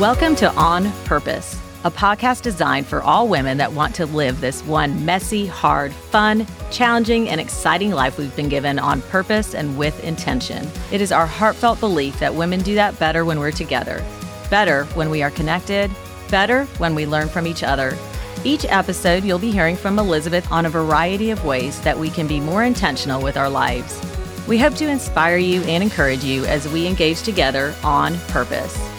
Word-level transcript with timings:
Welcome 0.00 0.34
to 0.36 0.50
On 0.54 0.90
Purpose, 1.04 1.60
a 1.84 1.90
podcast 1.90 2.40
designed 2.40 2.86
for 2.86 3.02
all 3.02 3.28
women 3.28 3.58
that 3.58 3.70
want 3.70 3.94
to 3.96 4.06
live 4.06 4.40
this 4.40 4.62
one 4.62 5.04
messy, 5.04 5.46
hard, 5.46 5.92
fun, 5.92 6.46
challenging, 6.70 7.28
and 7.28 7.38
exciting 7.38 7.90
life 7.90 8.16
we've 8.16 8.34
been 8.34 8.48
given 8.48 8.78
on 8.78 9.02
purpose 9.02 9.54
and 9.54 9.76
with 9.76 10.02
intention. 10.02 10.66
It 10.90 11.02
is 11.02 11.12
our 11.12 11.26
heartfelt 11.26 11.80
belief 11.80 12.18
that 12.18 12.34
women 12.34 12.62
do 12.62 12.74
that 12.76 12.98
better 12.98 13.26
when 13.26 13.38
we're 13.40 13.50
together, 13.50 14.02
better 14.48 14.84
when 14.94 15.10
we 15.10 15.22
are 15.22 15.30
connected, 15.30 15.90
better 16.30 16.64
when 16.78 16.94
we 16.94 17.04
learn 17.04 17.28
from 17.28 17.46
each 17.46 17.62
other. 17.62 17.94
Each 18.42 18.64
episode, 18.64 19.22
you'll 19.22 19.38
be 19.38 19.52
hearing 19.52 19.76
from 19.76 19.98
Elizabeth 19.98 20.50
on 20.50 20.64
a 20.64 20.70
variety 20.70 21.30
of 21.30 21.44
ways 21.44 21.78
that 21.82 21.98
we 21.98 22.08
can 22.08 22.26
be 22.26 22.40
more 22.40 22.64
intentional 22.64 23.22
with 23.22 23.36
our 23.36 23.50
lives. 23.50 24.00
We 24.48 24.56
hope 24.56 24.76
to 24.76 24.88
inspire 24.88 25.36
you 25.36 25.60
and 25.64 25.82
encourage 25.82 26.24
you 26.24 26.46
as 26.46 26.66
we 26.68 26.86
engage 26.86 27.20
together 27.20 27.74
on 27.84 28.16
purpose. 28.28 28.89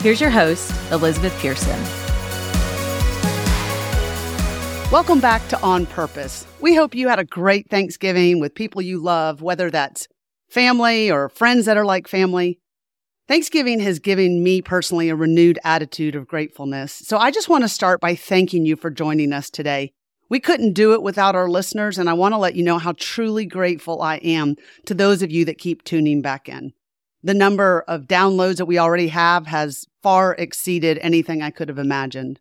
Here's 0.00 0.20
your 0.20 0.30
host, 0.30 0.72
Elizabeth 0.92 1.32
Pehrson. 1.40 1.80
Welcome 4.92 5.20
back 5.20 5.46
to 5.48 5.60
On 5.62 5.84
Purpose. 5.86 6.46
We 6.60 6.76
hope 6.76 6.94
you 6.94 7.08
had 7.08 7.18
a 7.18 7.24
great 7.24 7.68
Thanksgiving 7.68 8.38
with 8.38 8.54
people 8.54 8.82
you 8.82 9.02
love, 9.02 9.42
whether 9.42 9.68
that's 9.70 10.06
family 10.48 11.10
or 11.10 11.28
friends 11.28 11.66
that 11.66 11.76
are 11.76 11.84
like 11.84 12.06
family. 12.06 12.60
Thanksgiving 13.26 13.80
has 13.80 13.98
given 13.98 14.44
me 14.44 14.62
personally 14.62 15.08
a 15.08 15.16
renewed 15.16 15.58
attitude 15.64 16.14
of 16.14 16.28
gratefulness. 16.28 16.92
So 16.92 17.18
I 17.18 17.32
just 17.32 17.48
want 17.48 17.64
to 17.64 17.68
start 17.68 18.00
by 18.00 18.14
thanking 18.14 18.64
you 18.64 18.76
for 18.76 18.90
joining 18.90 19.32
us 19.32 19.50
today. 19.50 19.92
We 20.28 20.38
couldn't 20.38 20.74
do 20.74 20.92
it 20.92 21.02
without 21.02 21.34
our 21.34 21.48
listeners, 21.48 21.98
and 21.98 22.08
I 22.08 22.12
want 22.12 22.34
to 22.34 22.38
let 22.38 22.54
you 22.54 22.62
know 22.62 22.78
how 22.78 22.94
truly 22.98 23.46
grateful 23.46 24.02
I 24.02 24.16
am 24.16 24.56
to 24.84 24.94
those 24.94 25.22
of 25.22 25.32
you 25.32 25.44
that 25.46 25.58
keep 25.58 25.82
tuning 25.82 26.22
back 26.22 26.48
in. 26.48 26.72
The 27.22 27.34
number 27.34 27.84
of 27.88 28.02
downloads 28.02 28.56
that 28.56 28.66
we 28.66 28.78
already 28.78 29.08
have 29.08 29.46
has 29.46 29.86
far 30.02 30.34
exceeded 30.34 30.98
anything 30.98 31.42
I 31.42 31.50
could 31.50 31.68
have 31.68 31.78
imagined. 31.78 32.40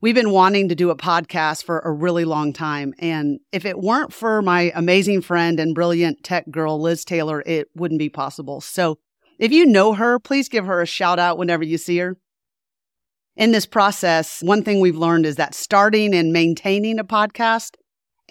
We've 0.00 0.14
been 0.14 0.32
wanting 0.32 0.68
to 0.68 0.74
do 0.74 0.90
a 0.90 0.96
podcast 0.96 1.62
for 1.62 1.78
a 1.78 1.92
really 1.92 2.24
long 2.24 2.52
time. 2.52 2.92
And 2.98 3.38
if 3.52 3.64
it 3.64 3.78
weren't 3.78 4.12
for 4.12 4.42
my 4.42 4.72
amazing 4.74 5.20
friend 5.20 5.60
and 5.60 5.76
brilliant 5.76 6.24
tech 6.24 6.50
girl, 6.50 6.80
Liz 6.80 7.04
Taylor, 7.04 7.42
it 7.46 7.68
wouldn't 7.76 8.00
be 8.00 8.08
possible. 8.08 8.60
So 8.60 8.98
if 9.38 9.52
you 9.52 9.64
know 9.64 9.92
her, 9.92 10.18
please 10.18 10.48
give 10.48 10.66
her 10.66 10.82
a 10.82 10.86
shout 10.86 11.20
out 11.20 11.38
whenever 11.38 11.62
you 11.62 11.78
see 11.78 11.98
her. 11.98 12.16
In 13.36 13.52
this 13.52 13.64
process, 13.64 14.42
one 14.42 14.62
thing 14.62 14.80
we've 14.80 14.96
learned 14.96 15.24
is 15.24 15.36
that 15.36 15.54
starting 15.54 16.14
and 16.14 16.32
maintaining 16.32 16.98
a 16.98 17.04
podcast 17.04 17.76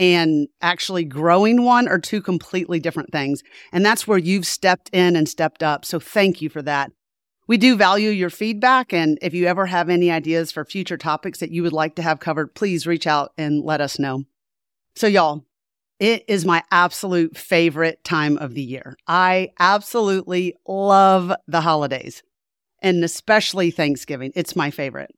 and 0.01 0.47
actually 0.63 1.05
growing 1.05 1.63
one 1.63 1.87
are 1.87 1.99
two 1.99 2.23
completely 2.23 2.79
different 2.79 3.11
things. 3.11 3.43
And 3.71 3.85
that's 3.85 4.07
where 4.07 4.17
you've 4.17 4.47
stepped 4.47 4.89
in 4.91 5.15
and 5.15 5.29
stepped 5.29 5.61
up. 5.61 5.85
So 5.85 5.99
thank 5.99 6.41
you 6.41 6.49
for 6.49 6.63
that. 6.63 6.91
We 7.47 7.57
do 7.57 7.75
value 7.75 8.09
your 8.09 8.31
feedback. 8.31 8.93
And 8.93 9.19
if 9.21 9.35
you 9.35 9.45
ever 9.45 9.67
have 9.67 9.89
any 9.89 10.09
ideas 10.09 10.51
for 10.51 10.65
future 10.65 10.97
topics 10.97 11.39
that 11.39 11.51
you 11.51 11.61
would 11.61 11.71
like 11.71 11.95
to 11.95 12.01
have 12.01 12.19
covered, 12.19 12.55
please 12.55 12.87
reach 12.87 13.05
out 13.05 13.31
and 13.37 13.63
let 13.63 13.79
us 13.79 13.99
know. 13.99 14.23
So, 14.95 15.05
y'all, 15.05 15.45
it 15.99 16.25
is 16.27 16.45
my 16.45 16.63
absolute 16.71 17.37
favorite 17.37 18.03
time 18.03 18.37
of 18.39 18.55
the 18.55 18.63
year. 18.63 18.97
I 19.05 19.51
absolutely 19.59 20.55
love 20.67 21.31
the 21.47 21.61
holidays 21.61 22.23
and 22.81 23.03
especially 23.03 23.69
Thanksgiving. 23.69 24.31
It's 24.35 24.55
my 24.55 24.71
favorite. 24.71 25.13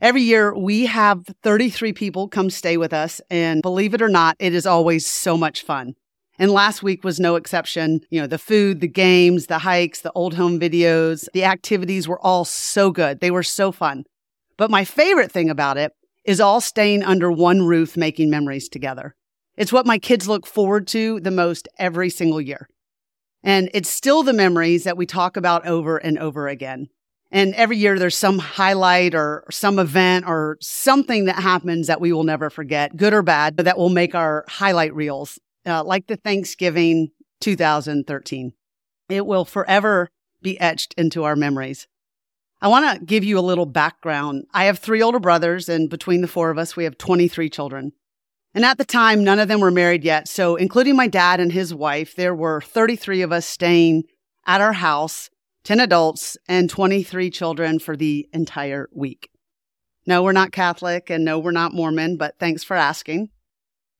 Every 0.00 0.22
year 0.22 0.54
we 0.56 0.86
have 0.86 1.26
33 1.42 1.92
people 1.92 2.26
come 2.26 2.48
stay 2.48 2.78
with 2.78 2.94
us. 2.94 3.20
And 3.28 3.60
believe 3.60 3.92
it 3.92 4.00
or 4.00 4.08
not, 4.08 4.36
it 4.38 4.54
is 4.54 4.64
always 4.64 5.06
so 5.06 5.36
much 5.36 5.62
fun. 5.62 5.94
And 6.38 6.50
last 6.50 6.82
week 6.82 7.04
was 7.04 7.20
no 7.20 7.36
exception. 7.36 8.00
You 8.08 8.22
know, 8.22 8.26
the 8.26 8.38
food, 8.38 8.80
the 8.80 8.88
games, 8.88 9.46
the 9.46 9.58
hikes, 9.58 10.00
the 10.00 10.12
old 10.12 10.34
home 10.34 10.58
videos, 10.58 11.28
the 11.34 11.44
activities 11.44 12.08
were 12.08 12.20
all 12.20 12.46
so 12.46 12.90
good. 12.90 13.20
They 13.20 13.30
were 13.30 13.42
so 13.42 13.72
fun. 13.72 14.04
But 14.56 14.70
my 14.70 14.86
favorite 14.86 15.30
thing 15.30 15.50
about 15.50 15.76
it 15.76 15.92
is 16.24 16.40
all 16.40 16.62
staying 16.62 17.02
under 17.02 17.30
one 17.30 17.66
roof 17.66 17.94
making 17.94 18.30
memories 18.30 18.70
together. 18.70 19.14
It's 19.58 19.72
what 19.72 19.86
my 19.86 19.98
kids 19.98 20.28
look 20.28 20.46
forward 20.46 20.86
to 20.88 21.20
the 21.20 21.30
most 21.30 21.68
every 21.78 22.08
single 22.08 22.40
year. 22.40 22.70
And 23.42 23.68
it's 23.74 23.90
still 23.90 24.22
the 24.22 24.32
memories 24.32 24.84
that 24.84 24.96
we 24.96 25.04
talk 25.04 25.36
about 25.36 25.66
over 25.66 25.98
and 25.98 26.18
over 26.18 26.48
again. 26.48 26.88
And 27.32 27.54
every 27.54 27.76
year 27.76 27.98
there's 27.98 28.16
some 28.16 28.38
highlight 28.38 29.14
or 29.14 29.44
some 29.50 29.78
event 29.78 30.24
or 30.26 30.58
something 30.60 31.26
that 31.26 31.36
happens 31.36 31.86
that 31.86 32.00
we 32.00 32.12
will 32.12 32.24
never 32.24 32.50
forget, 32.50 32.96
good 32.96 33.12
or 33.12 33.22
bad, 33.22 33.54
but 33.54 33.64
that 33.66 33.78
will 33.78 33.88
make 33.88 34.14
our 34.14 34.44
highlight 34.48 34.94
reels, 34.94 35.38
uh, 35.64 35.84
like 35.84 36.08
the 36.08 36.16
Thanksgiving 36.16 37.10
2013. 37.40 38.52
It 39.08 39.26
will 39.26 39.44
forever 39.44 40.08
be 40.42 40.58
etched 40.60 40.94
into 40.94 41.24
our 41.24 41.36
memories. 41.36 41.86
I 42.60 42.68
want 42.68 42.98
to 42.98 43.04
give 43.04 43.24
you 43.24 43.38
a 43.38 43.40
little 43.40 43.66
background. 43.66 44.44
I 44.52 44.64
have 44.64 44.78
three 44.78 45.02
older 45.02 45.20
brothers, 45.20 45.68
and 45.68 45.88
between 45.88 46.20
the 46.20 46.28
four 46.28 46.50
of 46.50 46.58
us, 46.58 46.76
we 46.76 46.84
have 46.84 46.98
23 46.98 47.48
children. 47.48 47.92
And 48.54 48.64
at 48.64 48.78
the 48.78 48.84
time, 48.84 49.22
none 49.22 49.38
of 49.38 49.48
them 49.48 49.60
were 49.60 49.70
married 49.70 50.04
yet. 50.04 50.28
So, 50.28 50.56
including 50.56 50.96
my 50.96 51.06
dad 51.06 51.40
and 51.40 51.52
his 51.52 51.72
wife, 51.72 52.16
there 52.16 52.34
were 52.34 52.60
33 52.60 53.22
of 53.22 53.32
us 53.32 53.46
staying 53.46 54.04
at 54.46 54.60
our 54.60 54.72
house 54.72 55.30
10 55.64 55.80
adults, 55.80 56.36
and 56.48 56.70
23 56.70 57.30
children 57.30 57.78
for 57.78 57.96
the 57.96 58.28
entire 58.32 58.88
week. 58.92 59.30
No, 60.06 60.22
we're 60.22 60.32
not 60.32 60.52
Catholic 60.52 61.10
and 61.10 61.24
no, 61.24 61.38
we're 61.38 61.50
not 61.50 61.74
Mormon, 61.74 62.16
but 62.16 62.38
thanks 62.38 62.64
for 62.64 62.76
asking. 62.76 63.30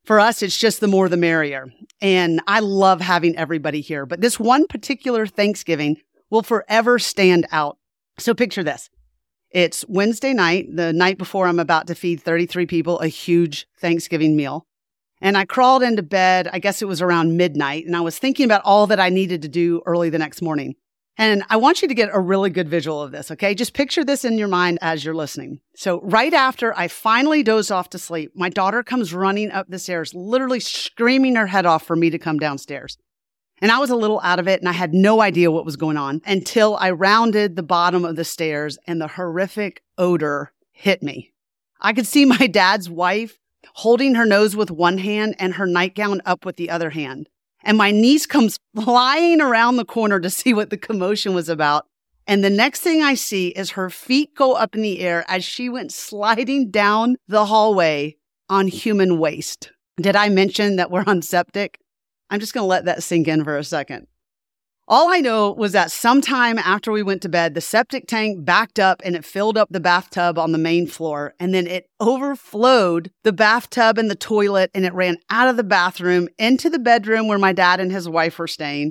For 0.04 0.18
us, 0.18 0.42
it's 0.42 0.56
just 0.56 0.80
the 0.80 0.88
more 0.88 1.08
the 1.08 1.16
merrier. 1.16 1.66
And 2.00 2.40
I 2.46 2.60
love 2.60 3.00
having 3.00 3.36
everybody 3.36 3.80
here, 3.80 4.06
but 4.06 4.20
this 4.20 4.40
one 4.40 4.66
particular 4.66 5.26
Thanksgiving 5.26 5.98
will 6.30 6.42
forever 6.42 6.98
stand 6.98 7.46
out. 7.52 7.76
So 8.18 8.34
picture 8.34 8.62
this. 8.62 8.88
It's 9.50 9.84
Wednesday 9.88 10.32
night, 10.32 10.74
the 10.74 10.92
night 10.92 11.18
before 11.18 11.46
I'm 11.46 11.58
about 11.58 11.86
to 11.88 11.94
feed 11.94 12.22
33 12.22 12.66
people 12.66 13.00
a 13.00 13.08
huge 13.08 13.66
Thanksgiving 13.80 14.36
meal. 14.36 14.64
And 15.20 15.36
I 15.36 15.44
crawled 15.44 15.82
into 15.82 16.02
bed, 16.02 16.48
I 16.52 16.60
guess 16.60 16.80
it 16.80 16.86
was 16.86 17.02
around 17.02 17.36
midnight, 17.36 17.84
and 17.84 17.94
I 17.94 18.00
was 18.00 18.18
thinking 18.18 18.44
about 18.44 18.62
all 18.64 18.86
that 18.86 19.00
I 19.00 19.10
needed 19.10 19.42
to 19.42 19.48
do 19.48 19.82
early 19.84 20.08
the 20.08 20.18
next 20.18 20.40
morning. 20.40 20.76
And 21.16 21.42
I 21.50 21.56
want 21.56 21.82
you 21.82 21.88
to 21.88 21.94
get 21.94 22.08
a 22.12 22.20
really 22.20 22.50
good 22.50 22.68
visual 22.68 23.02
of 23.02 23.10
this, 23.10 23.30
okay? 23.30 23.54
Just 23.54 23.74
picture 23.74 24.04
this 24.04 24.24
in 24.24 24.38
your 24.38 24.48
mind 24.48 24.78
as 24.80 25.04
you're 25.04 25.14
listening. 25.14 25.60
So, 25.74 26.00
right 26.02 26.32
after 26.32 26.76
I 26.78 26.88
finally 26.88 27.42
doze 27.42 27.70
off 27.70 27.90
to 27.90 27.98
sleep, 27.98 28.32
my 28.34 28.48
daughter 28.48 28.82
comes 28.82 29.12
running 29.12 29.50
up 29.50 29.66
the 29.68 29.78
stairs, 29.78 30.14
literally 30.14 30.60
screaming 30.60 31.34
her 31.34 31.48
head 31.48 31.66
off 31.66 31.84
for 31.84 31.96
me 31.96 32.10
to 32.10 32.18
come 32.18 32.38
downstairs. 32.38 32.96
And 33.60 33.70
I 33.70 33.78
was 33.78 33.90
a 33.90 33.96
little 33.96 34.20
out 34.22 34.38
of 34.38 34.48
it 34.48 34.60
and 34.60 34.68
I 34.68 34.72
had 34.72 34.94
no 34.94 35.20
idea 35.20 35.50
what 35.50 35.66
was 35.66 35.76
going 35.76 35.98
on 35.98 36.22
until 36.24 36.76
I 36.76 36.90
rounded 36.90 37.56
the 37.56 37.62
bottom 37.62 38.04
of 38.04 38.16
the 38.16 38.24
stairs 38.24 38.78
and 38.86 39.00
the 39.00 39.08
horrific 39.08 39.82
odor 39.98 40.52
hit 40.72 41.02
me. 41.02 41.32
I 41.80 41.92
could 41.92 42.06
see 42.06 42.24
my 42.24 42.46
dad's 42.46 42.88
wife 42.88 43.38
holding 43.74 44.14
her 44.14 44.24
nose 44.24 44.56
with 44.56 44.70
one 44.70 44.98
hand 44.98 45.36
and 45.38 45.54
her 45.54 45.66
nightgown 45.66 46.22
up 46.24 46.44
with 46.44 46.56
the 46.56 46.70
other 46.70 46.90
hand. 46.90 47.28
And 47.62 47.76
my 47.76 47.90
niece 47.90 48.26
comes 48.26 48.58
flying 48.74 49.40
around 49.40 49.76
the 49.76 49.84
corner 49.84 50.20
to 50.20 50.30
see 50.40 50.54
what 50.54 50.70
the 50.70 50.76
commotion 50.76 51.34
was 51.34 51.48
about. 51.48 51.86
And 52.26 52.44
the 52.44 52.50
next 52.50 52.80
thing 52.80 53.02
I 53.02 53.14
see 53.14 53.48
is 53.48 53.70
her 53.70 53.90
feet 53.90 54.34
go 54.36 54.54
up 54.54 54.74
in 54.74 54.82
the 54.82 55.00
air 55.00 55.24
as 55.28 55.44
she 55.44 55.68
went 55.68 55.92
sliding 55.92 56.70
down 56.70 57.16
the 57.26 57.46
hallway 57.46 58.16
on 58.48 58.68
human 58.68 59.18
waste. 59.18 59.72
Did 60.00 60.16
I 60.16 60.28
mention 60.28 60.76
that 60.76 60.90
we're 60.90 61.04
on 61.06 61.22
septic? 61.22 61.80
I'm 62.30 62.40
just 62.40 62.54
going 62.54 62.62
to 62.62 62.68
let 62.68 62.84
that 62.84 63.02
sink 63.02 63.26
in 63.26 63.42
for 63.42 63.56
a 63.58 63.64
second. 63.64 64.06
All 64.92 65.08
I 65.08 65.20
know 65.20 65.52
was 65.52 65.70
that 65.70 65.92
sometime 65.92 66.58
after 66.58 66.90
we 66.90 67.04
went 67.04 67.22
to 67.22 67.28
bed, 67.28 67.54
the 67.54 67.60
septic 67.60 68.08
tank 68.08 68.44
backed 68.44 68.80
up 68.80 69.00
and 69.04 69.14
it 69.14 69.24
filled 69.24 69.56
up 69.56 69.68
the 69.70 69.78
bathtub 69.78 70.36
on 70.36 70.50
the 70.50 70.58
main 70.58 70.88
floor. 70.88 71.32
And 71.38 71.54
then 71.54 71.68
it 71.68 71.88
overflowed 72.00 73.12
the 73.22 73.32
bathtub 73.32 73.98
and 73.98 74.10
the 74.10 74.16
toilet 74.16 74.68
and 74.74 74.84
it 74.84 74.92
ran 74.92 75.18
out 75.30 75.46
of 75.46 75.56
the 75.56 75.62
bathroom 75.62 76.26
into 76.40 76.68
the 76.68 76.80
bedroom 76.80 77.28
where 77.28 77.38
my 77.38 77.52
dad 77.52 77.78
and 77.78 77.92
his 77.92 78.08
wife 78.08 78.36
were 78.36 78.48
staying. 78.48 78.90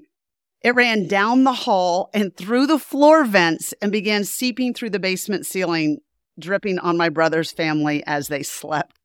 It 0.62 0.74
ran 0.74 1.06
down 1.06 1.44
the 1.44 1.52
hall 1.52 2.10
and 2.14 2.34
through 2.34 2.68
the 2.68 2.80
floor 2.80 3.26
vents 3.26 3.74
and 3.82 3.92
began 3.92 4.24
seeping 4.24 4.74
through 4.74 4.92
the 4.92 5.00
basement 5.00 5.46
ceiling, 5.48 5.98
dripping 6.40 6.80
on 6.80 6.96
my 6.96 7.10
brother's 7.10 7.52
family 7.52 8.06
as 8.08 8.30
they 8.30 8.44
slept. 8.44 8.96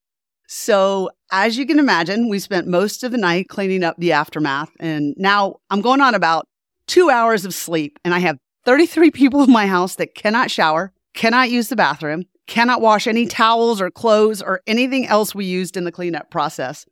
So, 0.46 1.10
as 1.32 1.58
you 1.58 1.66
can 1.66 1.80
imagine, 1.80 2.28
we 2.28 2.38
spent 2.38 2.68
most 2.68 3.02
of 3.02 3.10
the 3.10 3.18
night 3.18 3.48
cleaning 3.48 3.82
up 3.82 3.96
the 3.98 4.12
aftermath. 4.12 4.70
And 4.78 5.14
now 5.16 5.56
I'm 5.70 5.80
going 5.80 6.00
on 6.00 6.14
about 6.14 6.46
two 6.86 7.10
hours 7.10 7.44
of 7.44 7.54
sleep, 7.54 7.98
and 8.04 8.14
I 8.14 8.18
have 8.20 8.38
33 8.64 9.10
people 9.10 9.42
in 9.42 9.52
my 9.52 9.66
house 9.66 9.96
that 9.96 10.14
cannot 10.14 10.50
shower, 10.50 10.92
cannot 11.14 11.50
use 11.50 11.68
the 11.68 11.76
bathroom, 11.76 12.24
cannot 12.46 12.80
wash 12.80 13.06
any 13.06 13.26
towels 13.26 13.80
or 13.80 13.90
clothes 13.90 14.42
or 14.42 14.60
anything 14.66 15.06
else 15.06 15.34
we 15.34 15.44
used 15.44 15.76
in 15.76 15.84
the 15.84 15.92
cleanup 15.92 16.30
process. 16.30 16.86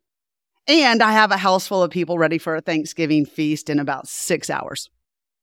And 0.66 1.02
I 1.02 1.12
have 1.12 1.30
a 1.30 1.36
house 1.36 1.66
full 1.66 1.82
of 1.82 1.90
people 1.90 2.18
ready 2.18 2.38
for 2.38 2.54
a 2.54 2.60
Thanksgiving 2.60 3.26
feast 3.26 3.68
in 3.68 3.80
about 3.80 4.06
six 4.06 4.48
hours. 4.48 4.90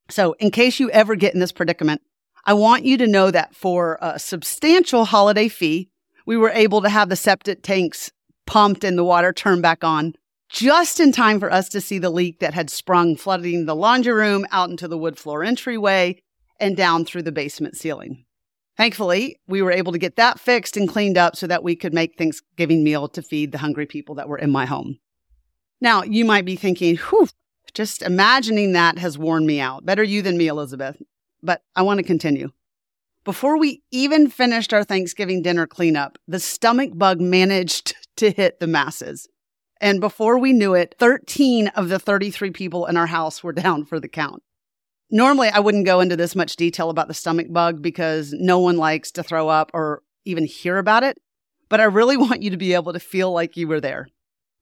So, 0.10 0.34
in 0.40 0.50
case 0.50 0.80
you 0.80 0.90
ever 0.92 1.16
get 1.16 1.34
in 1.34 1.40
this 1.40 1.52
predicament, 1.52 2.02
I 2.46 2.54
want 2.54 2.86
you 2.86 2.98
to 2.98 3.08
know 3.08 3.30
that 3.32 3.54
for 3.54 4.00
a 4.02 4.18
substantial 4.18 5.06
holiday 5.06 5.50
fee, 5.50 5.90
we 6.26 6.38
were 6.38 6.52
able 6.52 6.82
to 6.82 6.90
have 6.90 7.10
the 7.10 7.16
septic 7.16 7.64
tanks 7.64 8.12
pumped 8.48 8.84
and 8.84 8.98
the 8.98 9.04
water 9.04 9.34
turned 9.34 9.62
back 9.62 9.84
on 9.84 10.16
just 10.50 11.00
in 11.00 11.12
time 11.12 11.40
for 11.40 11.52
us 11.52 11.70
to 11.70 11.80
see 11.80 12.00
the 12.00 12.10
leak 12.10 12.40
that 12.40 12.54
had 12.54 12.70
sprung, 12.70 13.16
flooding 13.16 13.66
the 13.66 13.76
laundry 13.76 14.14
room 14.14 14.46
out 14.52 14.70
into 14.70 14.88
the 14.88 14.98
wood 14.98 15.18
floor 15.18 15.44
entryway 15.44 16.20
and 16.60 16.76
down 16.76 17.06
through 17.06 17.24
the 17.24 17.32
basement 17.32 17.78
ceiling. 17.78 18.26
Thankfully, 18.76 19.38
we 19.48 19.62
were 19.62 19.72
able 19.72 19.92
to 19.92 19.98
get 19.98 20.16
that 20.16 20.40
fixed 20.40 20.78
and 20.78 20.88
cleaned 20.88 21.18
up 21.18 21.36
so 21.36 21.48
that 21.48 21.64
we 21.64 21.76
could 21.76 21.94
make 21.94 22.18
Thanksgiving 22.18 22.84
meal 22.84 23.08
to 23.10 23.22
feed 23.22 23.52
the 23.52 23.58
hungry 23.58 23.86
people 23.86 24.16
that 24.16 24.30
were 24.30 24.38
in 24.38 24.50
my 24.50 24.66
home. 24.66 25.00
Now, 25.82 26.04
you 26.04 26.26
might 26.26 26.46
be 26.46 26.56
thinking, 26.56 26.98
whew, 26.98 27.28
just 27.74 28.02
imagining 28.02 28.74
that 28.74 28.98
has 28.98 29.18
worn 29.18 29.46
me 29.46 29.60
out. 29.60 29.86
Better 29.86 30.04
you 30.04 30.22
than 30.22 30.38
me, 30.38 30.48
Elizabeth. 30.48 31.02
But 31.44 31.62
I 31.76 31.82
want 31.82 32.00
to 32.00 32.04
continue. 32.04 32.52
Before 33.24 33.58
we 33.58 33.84
even 33.92 34.30
finished 34.30 34.74
our 34.74 34.84
Thanksgiving 34.84 35.42
dinner 35.42 35.68
cleanup, 35.68 36.18
the 36.28 36.40
stomach 36.40 36.92
bug 36.94 37.20
managed 37.20 37.96
to 38.18 38.32
hit 38.32 38.60
the 38.60 38.68
masses. 38.68 39.28
And 39.82 40.02
before 40.02 40.38
we 40.38 40.52
knew 40.54 40.74
it, 40.74 40.96
13 41.00 41.70
of 41.70 41.90
the 41.90 42.00
33 42.00 42.52
people 42.52 42.86
in 42.86 42.98
our 42.98 43.08
house 43.08 43.44
were 43.44 43.54
down 43.54 43.86
for 43.86 44.00
the 44.00 44.10
count. 44.10 44.44
Normally, 45.10 45.48
I 45.48 45.60
wouldn't 45.60 45.86
go 45.86 46.02
into 46.02 46.18
this 46.18 46.36
much 46.36 46.56
detail 46.56 46.90
about 46.90 47.08
the 47.08 47.14
stomach 47.14 47.48
bug 47.52 47.82
because 47.82 48.34
no 48.34 48.60
one 48.60 48.78
likes 48.78 49.12
to 49.12 49.24
throw 49.24 49.48
up 49.48 49.72
or 49.74 50.04
even 50.26 50.46
hear 50.46 50.78
about 50.78 51.04
it. 51.04 51.18
But 51.70 51.80
I 51.80 51.86
really 51.86 52.18
want 52.18 52.42
you 52.42 52.50
to 52.50 52.58
be 52.58 52.74
able 52.74 52.94
to 52.94 53.00
feel 53.00 53.32
like 53.32 53.58
you 53.58 53.68
were 53.68 53.82
there. 53.82 54.08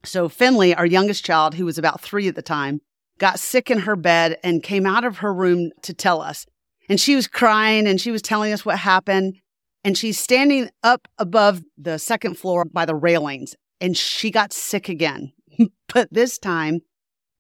So, 0.03 0.29
Finley, 0.29 0.75
our 0.75 0.85
youngest 0.85 1.25
child, 1.25 1.55
who 1.55 1.65
was 1.65 1.77
about 1.77 1.99
three 1.99 2.27
at 2.27 2.35
the 2.35 2.41
time, 2.41 2.81
got 3.17 3.39
sick 3.39 3.71
in 3.71 3.79
her 3.79 3.95
bed 3.95 4.37
and 4.43 4.63
came 4.63 4.85
out 4.85 5.03
of 5.03 5.17
her 5.17 5.33
room 5.33 5.71
to 5.81 5.93
tell 5.93 6.21
us. 6.21 6.45
And 6.87 6.99
she 6.99 7.15
was 7.15 7.27
crying 7.27 7.87
and 7.87 7.99
she 7.99 8.11
was 8.11 8.21
telling 8.21 8.53
us 8.53 8.63
what 8.63 8.77
happened. 8.77 9.37
And 9.83 9.97
she's 9.97 10.19
standing 10.19 10.69
up 10.83 11.07
above 11.17 11.63
the 11.77 11.97
second 11.97 12.37
floor 12.37 12.63
by 12.63 12.85
the 12.85 12.95
railings 12.95 13.55
and 13.79 13.97
she 13.97 14.31
got 14.31 14.53
sick 14.53 14.89
again. 14.89 15.33
but 15.93 16.07
this 16.11 16.37
time, 16.37 16.81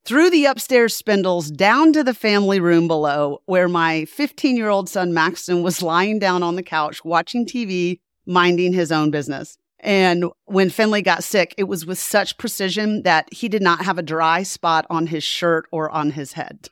through 0.05 0.29
the 0.29 0.45
upstairs 0.45 0.95
spindles 0.95 1.51
down 1.51 1.91
to 1.93 2.03
the 2.03 2.13
family 2.13 2.59
room 2.59 2.87
below, 2.87 3.41
where 3.45 3.67
my 3.67 4.05
15 4.05 4.55
year 4.55 4.69
old 4.69 4.89
son 4.89 5.13
Maxton 5.13 5.63
was 5.63 5.81
lying 5.81 6.19
down 6.19 6.43
on 6.43 6.55
the 6.55 6.63
couch 6.63 7.03
watching 7.03 7.45
TV, 7.45 7.99
minding 8.25 8.73
his 8.73 8.91
own 8.91 9.11
business. 9.11 9.57
And 9.79 10.25
when 10.45 10.69
Finley 10.69 11.01
got 11.01 11.23
sick, 11.23 11.53
it 11.57 11.65
was 11.65 11.85
with 11.85 11.99
such 11.99 12.37
precision 12.37 13.03
that 13.03 13.31
he 13.31 13.47
did 13.47 13.61
not 13.61 13.85
have 13.85 13.97
a 13.97 14.03
dry 14.03 14.43
spot 14.43 14.87
on 14.89 15.07
his 15.07 15.23
shirt 15.23 15.67
or 15.71 15.91
on 15.91 16.11
his 16.11 16.33
head. 16.33 16.69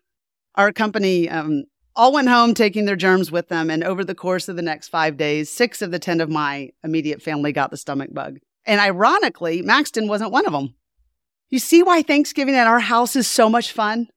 Our 0.55 0.71
company 0.71 1.29
um, 1.29 1.65
all 1.95 2.11
went 2.11 2.29
home 2.29 2.53
taking 2.53 2.85
their 2.85 2.95
germs 2.95 3.31
with 3.31 3.47
them. 3.49 3.69
And 3.69 3.83
over 3.83 4.03
the 4.03 4.15
course 4.15 4.49
of 4.49 4.55
the 4.55 4.61
next 4.61 4.89
five 4.89 5.17
days, 5.17 5.49
six 5.49 5.81
of 5.81 5.91
the 5.91 5.99
10 5.99 6.19
of 6.19 6.29
my 6.29 6.71
immediate 6.83 7.21
family 7.21 7.51
got 7.51 7.71
the 7.71 7.77
stomach 7.77 8.13
bug. 8.13 8.39
And 8.65 8.79
ironically, 8.81 9.61
Maxton 9.61 10.07
wasn't 10.07 10.31
one 10.31 10.45
of 10.45 10.53
them. 10.53 10.75
You 11.49 11.59
see 11.59 11.83
why 11.83 12.01
Thanksgiving 12.01 12.55
at 12.55 12.67
our 12.67 12.79
house 12.79 13.15
is 13.15 13.27
so 13.27 13.49
much 13.49 13.71
fun? 13.71 14.07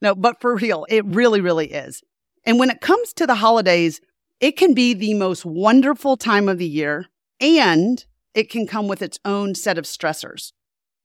No, 0.00 0.14
but 0.14 0.40
for 0.40 0.56
real, 0.56 0.84
it 0.88 1.04
really, 1.04 1.40
really 1.40 1.72
is. 1.72 2.02
And 2.44 2.58
when 2.58 2.70
it 2.70 2.80
comes 2.80 3.12
to 3.14 3.26
the 3.26 3.36
holidays, 3.36 4.00
it 4.40 4.56
can 4.56 4.74
be 4.74 4.94
the 4.94 5.14
most 5.14 5.44
wonderful 5.44 6.16
time 6.16 6.48
of 6.48 6.58
the 6.58 6.66
year 6.66 7.06
and 7.40 8.04
it 8.34 8.50
can 8.50 8.66
come 8.66 8.88
with 8.88 9.02
its 9.02 9.18
own 9.24 9.54
set 9.54 9.78
of 9.78 9.84
stressors. 9.84 10.52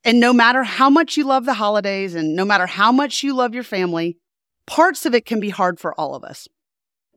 And 0.03 0.19
no 0.19 0.33
matter 0.33 0.63
how 0.63 0.89
much 0.89 1.17
you 1.17 1.25
love 1.25 1.45
the 1.45 1.55
holidays 1.55 2.15
and 2.15 2.35
no 2.35 2.45
matter 2.45 2.65
how 2.65 2.91
much 2.91 3.23
you 3.23 3.35
love 3.35 3.53
your 3.53 3.63
family, 3.63 4.17
parts 4.65 5.05
of 5.05 5.13
it 5.13 5.25
can 5.25 5.39
be 5.39 5.49
hard 5.49 5.79
for 5.79 5.93
all 5.99 6.15
of 6.15 6.23
us. 6.23 6.47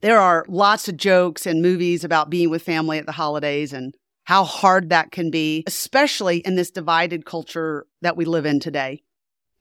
There 0.02 0.18
are 0.18 0.44
lots 0.48 0.88
of 0.88 0.96
jokes 0.96 1.46
and 1.46 1.62
movies 1.62 2.04
about 2.04 2.30
being 2.30 2.50
with 2.50 2.62
family 2.62 2.98
at 2.98 3.06
the 3.06 3.12
holidays 3.12 3.72
and 3.72 3.94
how 4.30 4.44
hard 4.44 4.90
that 4.90 5.10
can 5.10 5.28
be, 5.28 5.64
especially 5.66 6.36
in 6.36 6.54
this 6.54 6.70
divided 6.70 7.24
culture 7.24 7.84
that 8.00 8.16
we 8.16 8.24
live 8.24 8.46
in 8.46 8.60
today. 8.60 9.02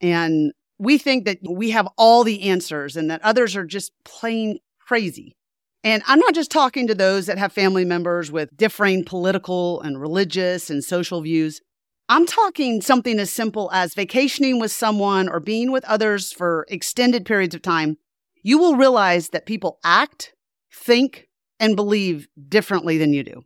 And 0.00 0.52
we 0.78 0.96
think 0.96 1.24
that 1.24 1.38
we 1.42 1.70
have 1.70 1.88
all 1.98 2.22
the 2.22 2.42
answers 2.42 2.96
and 2.96 3.10
that 3.10 3.20
others 3.24 3.56
are 3.56 3.64
just 3.64 3.90
plain 4.04 4.60
crazy. 4.78 5.34
And 5.82 6.04
I'm 6.06 6.20
not 6.20 6.36
just 6.36 6.52
talking 6.52 6.86
to 6.86 6.94
those 6.94 7.26
that 7.26 7.36
have 7.36 7.52
family 7.52 7.84
members 7.84 8.30
with 8.30 8.56
differing 8.56 9.04
political 9.04 9.80
and 9.80 10.00
religious 10.00 10.70
and 10.70 10.84
social 10.84 11.20
views. 11.20 11.60
I'm 12.08 12.24
talking 12.24 12.80
something 12.80 13.18
as 13.18 13.32
simple 13.32 13.72
as 13.72 13.94
vacationing 13.94 14.60
with 14.60 14.70
someone 14.70 15.28
or 15.28 15.40
being 15.40 15.72
with 15.72 15.84
others 15.86 16.30
for 16.30 16.64
extended 16.68 17.26
periods 17.26 17.56
of 17.56 17.62
time. 17.62 17.98
You 18.44 18.56
will 18.56 18.76
realize 18.76 19.30
that 19.30 19.46
people 19.46 19.80
act, 19.82 20.32
think, 20.72 21.26
and 21.58 21.74
believe 21.74 22.28
differently 22.48 22.98
than 22.98 23.12
you 23.12 23.24
do. 23.24 23.44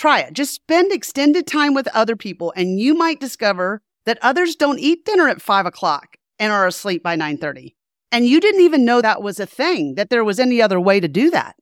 Try 0.00 0.20
it. 0.20 0.32
Just 0.32 0.54
spend 0.54 0.92
extended 0.92 1.46
time 1.46 1.74
with 1.74 1.86
other 1.88 2.16
people 2.16 2.54
and 2.56 2.80
you 2.80 2.94
might 2.94 3.20
discover 3.20 3.82
that 4.06 4.16
others 4.22 4.56
don't 4.56 4.78
eat 4.78 5.04
dinner 5.04 5.28
at 5.28 5.42
five 5.42 5.66
o'clock 5.66 6.16
and 6.38 6.50
are 6.50 6.66
asleep 6.66 7.02
by 7.02 7.16
930. 7.16 7.76
And 8.10 8.26
you 8.26 8.40
didn't 8.40 8.62
even 8.62 8.86
know 8.86 9.02
that 9.02 9.20
was 9.20 9.38
a 9.38 9.44
thing, 9.44 9.96
that 9.96 10.08
there 10.08 10.24
was 10.24 10.40
any 10.40 10.62
other 10.62 10.80
way 10.80 11.00
to 11.00 11.06
do 11.06 11.30
that. 11.32 11.56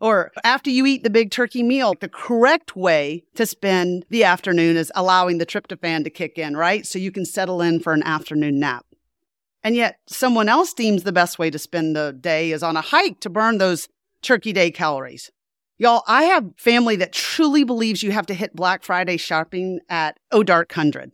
Or 0.00 0.30
after 0.44 0.70
you 0.70 0.86
eat 0.86 1.02
the 1.02 1.10
big 1.10 1.32
turkey 1.32 1.64
meal, 1.64 1.94
the 2.00 2.08
correct 2.08 2.76
way 2.76 3.24
to 3.34 3.46
spend 3.46 4.06
the 4.10 4.22
afternoon 4.22 4.76
is 4.76 4.92
allowing 4.94 5.38
the 5.38 5.44
tryptophan 5.44 6.04
to 6.04 6.10
kick 6.10 6.38
in, 6.38 6.56
right? 6.56 6.86
So 6.86 7.00
you 7.00 7.10
can 7.10 7.24
settle 7.24 7.60
in 7.60 7.80
for 7.80 7.92
an 7.92 8.04
afternoon 8.04 8.60
nap. 8.60 8.86
And 9.64 9.74
yet 9.74 9.96
someone 10.06 10.48
else 10.48 10.72
deems 10.72 11.02
the 11.02 11.10
best 11.10 11.36
way 11.36 11.50
to 11.50 11.58
spend 11.58 11.96
the 11.96 12.12
day 12.12 12.52
is 12.52 12.62
on 12.62 12.76
a 12.76 12.80
hike 12.80 13.18
to 13.22 13.28
burn 13.28 13.58
those 13.58 13.88
turkey 14.22 14.52
day 14.52 14.70
calories. 14.70 15.32
Y'all, 15.82 16.04
I 16.06 16.26
have 16.26 16.52
family 16.56 16.94
that 16.94 17.12
truly 17.12 17.64
believes 17.64 18.04
you 18.04 18.12
have 18.12 18.26
to 18.26 18.34
hit 18.34 18.54
Black 18.54 18.84
Friday 18.84 19.16
shopping 19.16 19.80
at 19.88 20.16
Oh 20.30 20.44
Dark 20.44 20.70
Hundred. 20.70 21.10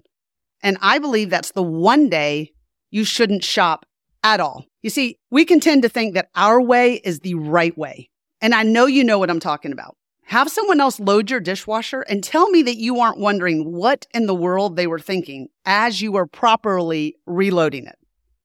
And 0.62 0.76
I 0.82 0.98
believe 0.98 1.30
that's 1.30 1.52
the 1.52 1.62
one 1.62 2.10
day 2.10 2.52
you 2.90 3.04
shouldn't 3.04 3.42
shop 3.42 3.86
at 4.22 4.40
all. 4.40 4.66
You 4.82 4.90
see, 4.90 5.16
we 5.30 5.46
can 5.46 5.58
tend 5.58 5.84
to 5.84 5.88
think 5.88 6.12
that 6.12 6.28
our 6.34 6.60
way 6.60 6.96
is 6.96 7.20
the 7.20 7.34
right 7.36 7.78
way. 7.78 8.10
And 8.42 8.54
I 8.54 8.62
know 8.62 8.84
you 8.84 9.04
know 9.04 9.18
what 9.18 9.30
I'm 9.30 9.40
talking 9.40 9.72
about. 9.72 9.96
Have 10.24 10.50
someone 10.50 10.82
else 10.82 11.00
load 11.00 11.30
your 11.30 11.40
dishwasher 11.40 12.02
and 12.02 12.22
tell 12.22 12.50
me 12.50 12.60
that 12.64 12.76
you 12.76 13.00
aren't 13.00 13.16
wondering 13.16 13.72
what 13.72 14.06
in 14.12 14.26
the 14.26 14.34
world 14.34 14.76
they 14.76 14.86
were 14.86 15.00
thinking 15.00 15.48
as 15.64 16.02
you 16.02 16.12
were 16.12 16.26
properly 16.26 17.16
reloading 17.24 17.86
it. 17.86 17.97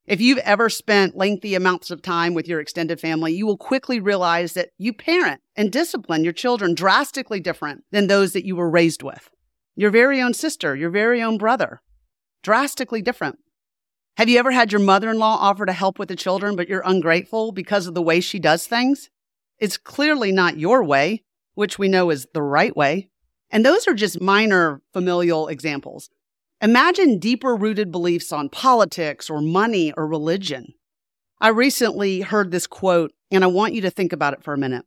If 0.05 0.19
you've 0.19 0.39
ever 0.39 0.69
spent 0.69 1.15
lengthy 1.15 1.55
amounts 1.55 1.89
of 1.89 2.01
time 2.01 2.33
with 2.33 2.45
your 2.45 2.59
extended 2.59 2.99
family, 2.99 3.33
you 3.33 3.45
will 3.45 3.57
quickly 3.57 4.01
realize 4.01 4.53
that 4.53 4.71
you 4.77 4.91
parent 4.91 5.41
and 5.55 5.71
discipline 5.71 6.25
your 6.25 6.33
children 6.33 6.73
drastically 6.73 7.39
different 7.39 7.85
than 7.91 8.07
those 8.07 8.33
that 8.33 8.45
you 8.45 8.57
were 8.57 8.69
raised 8.69 9.01
with. 9.01 9.29
Your 9.75 9.91
very 9.91 10.21
own 10.21 10.33
sister, 10.33 10.75
your 10.75 10.89
very 10.89 11.21
own 11.21 11.37
brother, 11.37 11.81
drastically 12.41 13.01
different. 13.01 13.39
Have 14.17 14.27
you 14.27 14.37
ever 14.39 14.51
had 14.51 14.73
your 14.73 14.81
mother 14.81 15.09
in 15.09 15.19
law 15.19 15.37
offer 15.39 15.65
to 15.65 15.71
help 15.71 15.97
with 15.97 16.09
the 16.09 16.17
children, 16.17 16.57
but 16.57 16.67
you're 16.67 16.83
ungrateful 16.85 17.53
because 17.53 17.87
of 17.87 17.93
the 17.93 18.01
way 18.01 18.19
she 18.19 18.39
does 18.39 18.67
things? 18.67 19.09
It's 19.57 19.77
clearly 19.77 20.33
not 20.33 20.57
your 20.57 20.83
way, 20.83 21.23
which 21.55 21.79
we 21.79 21.87
know 21.87 22.09
is 22.09 22.27
the 22.33 22.43
right 22.43 22.75
way. 22.75 23.09
And 23.49 23.65
those 23.65 23.87
are 23.87 23.93
just 23.93 24.19
minor 24.19 24.81
familial 24.91 25.47
examples. 25.47 26.09
Imagine 26.63 27.19
deeper 27.19 27.57
rooted 27.57 27.91
beliefs 27.91 28.31
on 28.31 28.47
politics 28.47 29.29
or 29.29 29.41
money 29.41 29.91
or 29.97 30.07
religion. 30.07 30.73
I 31.41 31.49
recently 31.49 32.21
heard 32.21 32.51
this 32.51 32.67
quote, 32.67 33.11
and 33.29 33.43
I 33.43 33.47
want 33.47 33.73
you 33.73 33.81
to 33.81 33.91
think 33.91 34.13
about 34.13 34.31
it 34.31 34.41
for 34.41 34.53
a 34.53 34.57
minute. 34.57 34.85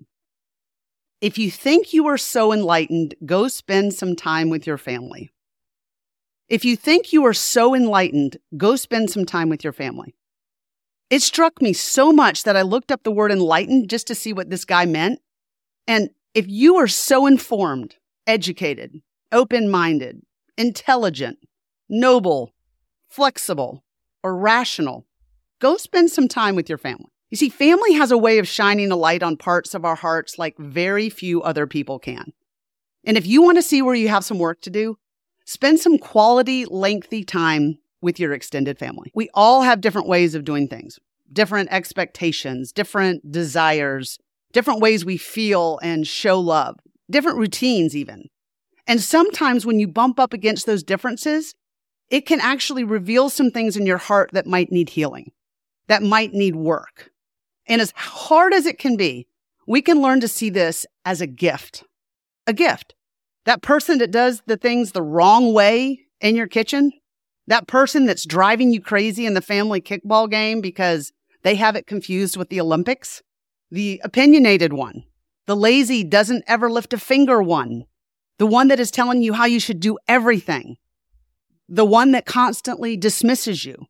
If 1.21 1.37
you 1.37 1.51
think 1.51 1.93
you 1.93 2.07
are 2.07 2.17
so 2.17 2.51
enlightened, 2.51 3.15
go 3.27 3.49
spend 3.49 3.93
some 3.93 4.17
time 4.17 4.49
with 4.49 4.67
your 4.67 4.79
family. 4.79 5.29
If 6.49 6.65
you 6.65 6.77
think 6.77 7.13
you 7.13 7.27
are 7.27 7.35
so 7.35 7.75
enlightened, 7.75 8.39
go 8.57 8.77
spend 8.77 9.11
some 9.11 9.27
time 9.27 9.51
with 9.51 9.63
your 9.63 9.75
family. 9.75 10.15
It 11.11 11.21
struck 11.21 11.61
me 11.61 11.75
so 11.75 12.11
much 12.11 12.45
that 12.45 12.57
I 12.57 12.63
looked 12.63 12.91
up 12.91 13.03
the 13.03 13.13
word 13.13 13.31
enlightened 13.31 13.91
just 13.91 14.07
to 14.07 14.15
see 14.15 14.33
what 14.33 14.49
this 14.49 14.65
guy 14.65 14.87
meant. 14.87 15.21
And 15.87 16.09
if 16.33 16.49
you 16.49 16.77
are 16.77 16.89
so 16.89 17.27
informed, 17.27 17.97
educated, 18.27 19.03
open 19.31 19.69
minded, 19.69 20.23
intelligent, 20.57 21.39
noble, 21.89 22.55
flexible, 23.09 23.85
or 24.23 24.37
rational, 24.37 25.07
go 25.61 25.77
spend 25.77 26.11
some 26.11 26.29
time 26.29 26.57
with 26.57 26.69
your 26.69 26.79
family. 26.79 27.13
You 27.31 27.37
see, 27.37 27.49
family 27.49 27.95
has 27.95 28.11
a 28.11 28.19
way 28.19 28.39
of 28.39 28.47
shining 28.47 28.91
a 28.93 28.97
light 28.97 29.23
on 29.23 29.37
parts 29.37 29.75
of 29.75 29.85
our 29.85 29.97
hearts 29.97 30.39
like 30.39 30.57
very 30.59 31.09
few 31.09 31.43
other 31.43 31.67
people 31.67 31.99
can. 31.99 32.33
And 33.05 33.17
if 33.17 33.27
you 33.27 33.43
want 33.43 33.59
to 33.59 33.63
see 33.63 33.83
where 33.83 33.95
you 33.95 34.09
have 34.09 34.25
some 34.25 34.39
work 34.39 34.61
to 34.63 34.71
do, 34.71 34.97
Spend 35.47 35.79
some 35.79 35.97
quality, 35.97 36.65
lengthy 36.65 37.23
time 37.23 37.79
with 38.03 38.19
your 38.19 38.33
extended 38.33 38.81
family. 38.81 39.13
We 39.15 39.31
all 39.33 39.63
have 39.63 39.81
different 39.81 40.09
ways 40.09 40.35
of 40.35 40.45
doing 40.45 40.67
things, 40.67 40.99
different 41.33 41.69
expectations, 41.71 42.73
different 42.73 43.31
desires, 43.31 44.19
different 44.53 44.81
ways 44.81 45.05
we 45.05 45.17
feel 45.17 45.79
and 45.85 46.05
show 46.05 46.41
love, 46.41 46.81
different 47.09 47.39
routines, 47.39 47.95
even. 47.95 48.29
And 48.89 49.01
sometimes 49.01 49.65
when 49.65 49.79
you 49.79 49.87
bump 49.87 50.19
up 50.19 50.33
against 50.33 50.67
those 50.67 50.83
differences, 50.83 51.55
it 52.11 52.27
can 52.27 52.41
actually 52.41 52.85
reveal 52.85 53.29
some 53.29 53.51
things 53.51 53.77
in 53.77 53.87
your 53.87 53.99
heart 53.99 54.31
that 54.33 54.47
might 54.47 54.71
need 54.71 54.91
healing, 54.91 55.33
that 55.89 56.03
might 56.03 56.33
need 56.33 56.57
work. 56.57 57.11
And 57.67 57.81
as 57.81 57.93
hard 57.97 58.55
as 58.55 58.67
it 58.67 58.79
can 58.79 58.97
be, 58.97 59.27
we 59.67 59.83
can 59.83 60.01
learn 60.01 60.21
to 60.21 60.29
see 60.29 60.51
this 60.51 60.87
as 61.05 61.21
a 61.21 61.27
gift. 61.27 61.85
A 62.47 62.53
gift. 62.53 62.95
That 63.45 63.63
person 63.63 63.99
that 63.99 64.11
does 64.11 64.43
the 64.47 64.57
things 64.57 64.93
the 64.93 65.03
wrong 65.03 65.53
way 65.53 66.01
in 66.21 66.37
your 66.37 66.47
kitchen, 66.47 66.93
that 67.47 67.67
person 67.67 68.07
that's 68.07 68.25
driving 68.25 68.73
you 68.73 68.81
crazy 68.81 69.27
in 69.27 69.35
the 69.35 69.41
family 69.41 69.81
kickball 69.81 70.31
game 70.31 70.61
because 70.61 71.13
they 71.43 71.57
have 71.57 71.77
it 71.77 71.87
confused 71.87 72.37
with 72.37 72.49
the 72.49 72.61
Olympics, 72.61 73.23
the 73.71 74.01
opinionated 74.05 74.73
one, 74.73 75.05
the 75.47 75.57
lazy 75.57 76.03
doesn't 76.03 76.45
ever 76.47 76.71
lift 76.71 76.93
a 76.93 76.99
finger 76.99 77.43
one, 77.43 77.85
the 78.39 78.47
one 78.47 78.69
that 78.69 78.81
is 78.81 78.91
telling 78.91 79.23
you 79.23 79.33
how 79.33 79.45
you 79.45 79.61
should 79.61 79.81
do 79.81 79.99
everything, 80.09 80.77
the 81.69 81.85
one 81.85 82.13
that 82.13 82.27
constantly 82.27 82.97
dismisses 82.97 83.65
you. 83.65 83.87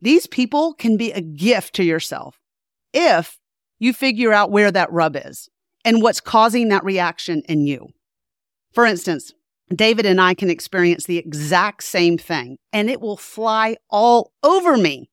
These 0.00 0.26
people 0.26 0.74
can 0.74 0.96
be 0.96 1.12
a 1.12 1.20
gift 1.20 1.74
to 1.76 1.84
yourself 1.84 2.40
if 2.92 3.38
you 3.78 3.92
figure 3.92 4.32
out 4.32 4.50
where 4.50 4.70
that 4.70 4.92
rub 4.92 5.16
is 5.16 5.48
and 5.84 6.02
what's 6.02 6.20
causing 6.20 6.68
that 6.68 6.84
reaction 6.84 7.42
in 7.48 7.66
you. 7.66 7.88
For 8.72 8.84
instance, 8.84 9.32
David 9.74 10.06
and 10.06 10.20
I 10.20 10.34
can 10.34 10.50
experience 10.50 11.04
the 11.06 11.18
exact 11.18 11.82
same 11.82 12.18
thing 12.18 12.58
and 12.72 12.90
it 12.90 13.00
will 13.00 13.16
fly 13.16 13.76
all 13.90 14.32
over 14.42 14.76
me 14.76 15.08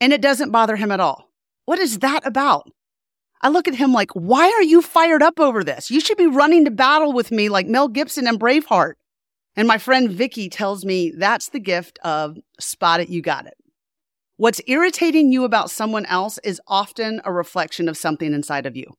and 0.00 0.12
it 0.12 0.22
doesn't 0.22 0.50
bother 0.52 0.76
him 0.76 0.92
at 0.92 1.00
all. 1.00 1.30
What 1.64 1.78
is 1.78 2.00
that 2.00 2.26
about? 2.26 2.70
I 3.42 3.48
look 3.48 3.66
at 3.66 3.74
him 3.74 3.92
like, 3.92 4.10
why 4.12 4.50
are 4.50 4.62
you 4.62 4.82
fired 4.82 5.22
up 5.22 5.40
over 5.40 5.64
this? 5.64 5.90
You 5.90 6.00
should 6.00 6.18
be 6.18 6.26
running 6.26 6.64
to 6.66 6.70
battle 6.70 7.12
with 7.12 7.30
me 7.30 7.48
like 7.48 7.66
Mel 7.66 7.88
Gibson 7.88 8.26
and 8.26 8.38
Braveheart. 8.38 8.94
And 9.56 9.66
my 9.66 9.78
friend 9.78 10.10
Vicky 10.10 10.48
tells 10.48 10.84
me 10.84 11.12
that's 11.16 11.48
the 11.48 11.60
gift 11.60 11.98
of 12.04 12.38
spot 12.58 13.00
it, 13.00 13.08
you 13.08 13.20
got 13.20 13.46
it. 13.46 13.54
What's 14.36 14.62
irritating 14.66 15.32
you 15.32 15.44
about 15.44 15.70
someone 15.70 16.06
else 16.06 16.38
is 16.44 16.60
often 16.66 17.20
a 17.24 17.32
reflection 17.32 17.88
of 17.88 17.96
something 17.96 18.32
inside 18.32 18.64
of 18.64 18.76
you. 18.76 18.94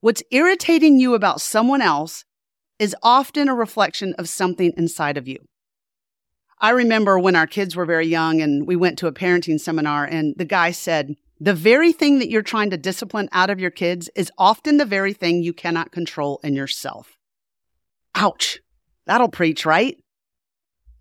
What's 0.00 0.22
irritating 0.30 0.98
you 1.00 1.14
about 1.14 1.40
someone 1.40 1.80
else 1.80 2.24
is 2.78 2.94
often 3.02 3.48
a 3.48 3.54
reflection 3.54 4.14
of 4.18 4.28
something 4.28 4.72
inside 4.76 5.16
of 5.16 5.26
you. 5.26 5.38
I 6.58 6.70
remember 6.70 7.18
when 7.18 7.36
our 7.36 7.46
kids 7.46 7.74
were 7.74 7.86
very 7.86 8.06
young 8.06 8.42
and 8.42 8.66
we 8.66 8.76
went 8.76 8.98
to 8.98 9.06
a 9.06 9.12
parenting 9.12 9.58
seminar 9.58 10.04
and 10.04 10.34
the 10.36 10.44
guy 10.44 10.70
said, 10.72 11.14
the 11.40 11.54
very 11.54 11.92
thing 11.92 12.18
that 12.18 12.30
you're 12.30 12.42
trying 12.42 12.70
to 12.70 12.76
discipline 12.76 13.28
out 13.32 13.50
of 13.50 13.60
your 13.60 13.70
kids 13.70 14.08
is 14.14 14.30
often 14.38 14.76
the 14.76 14.84
very 14.84 15.12
thing 15.12 15.42
you 15.42 15.52
cannot 15.52 15.92
control 15.92 16.40
in 16.44 16.54
yourself. 16.54 17.18
Ouch. 18.14 18.60
That'll 19.06 19.28
preach, 19.28 19.66
right? 19.66 19.96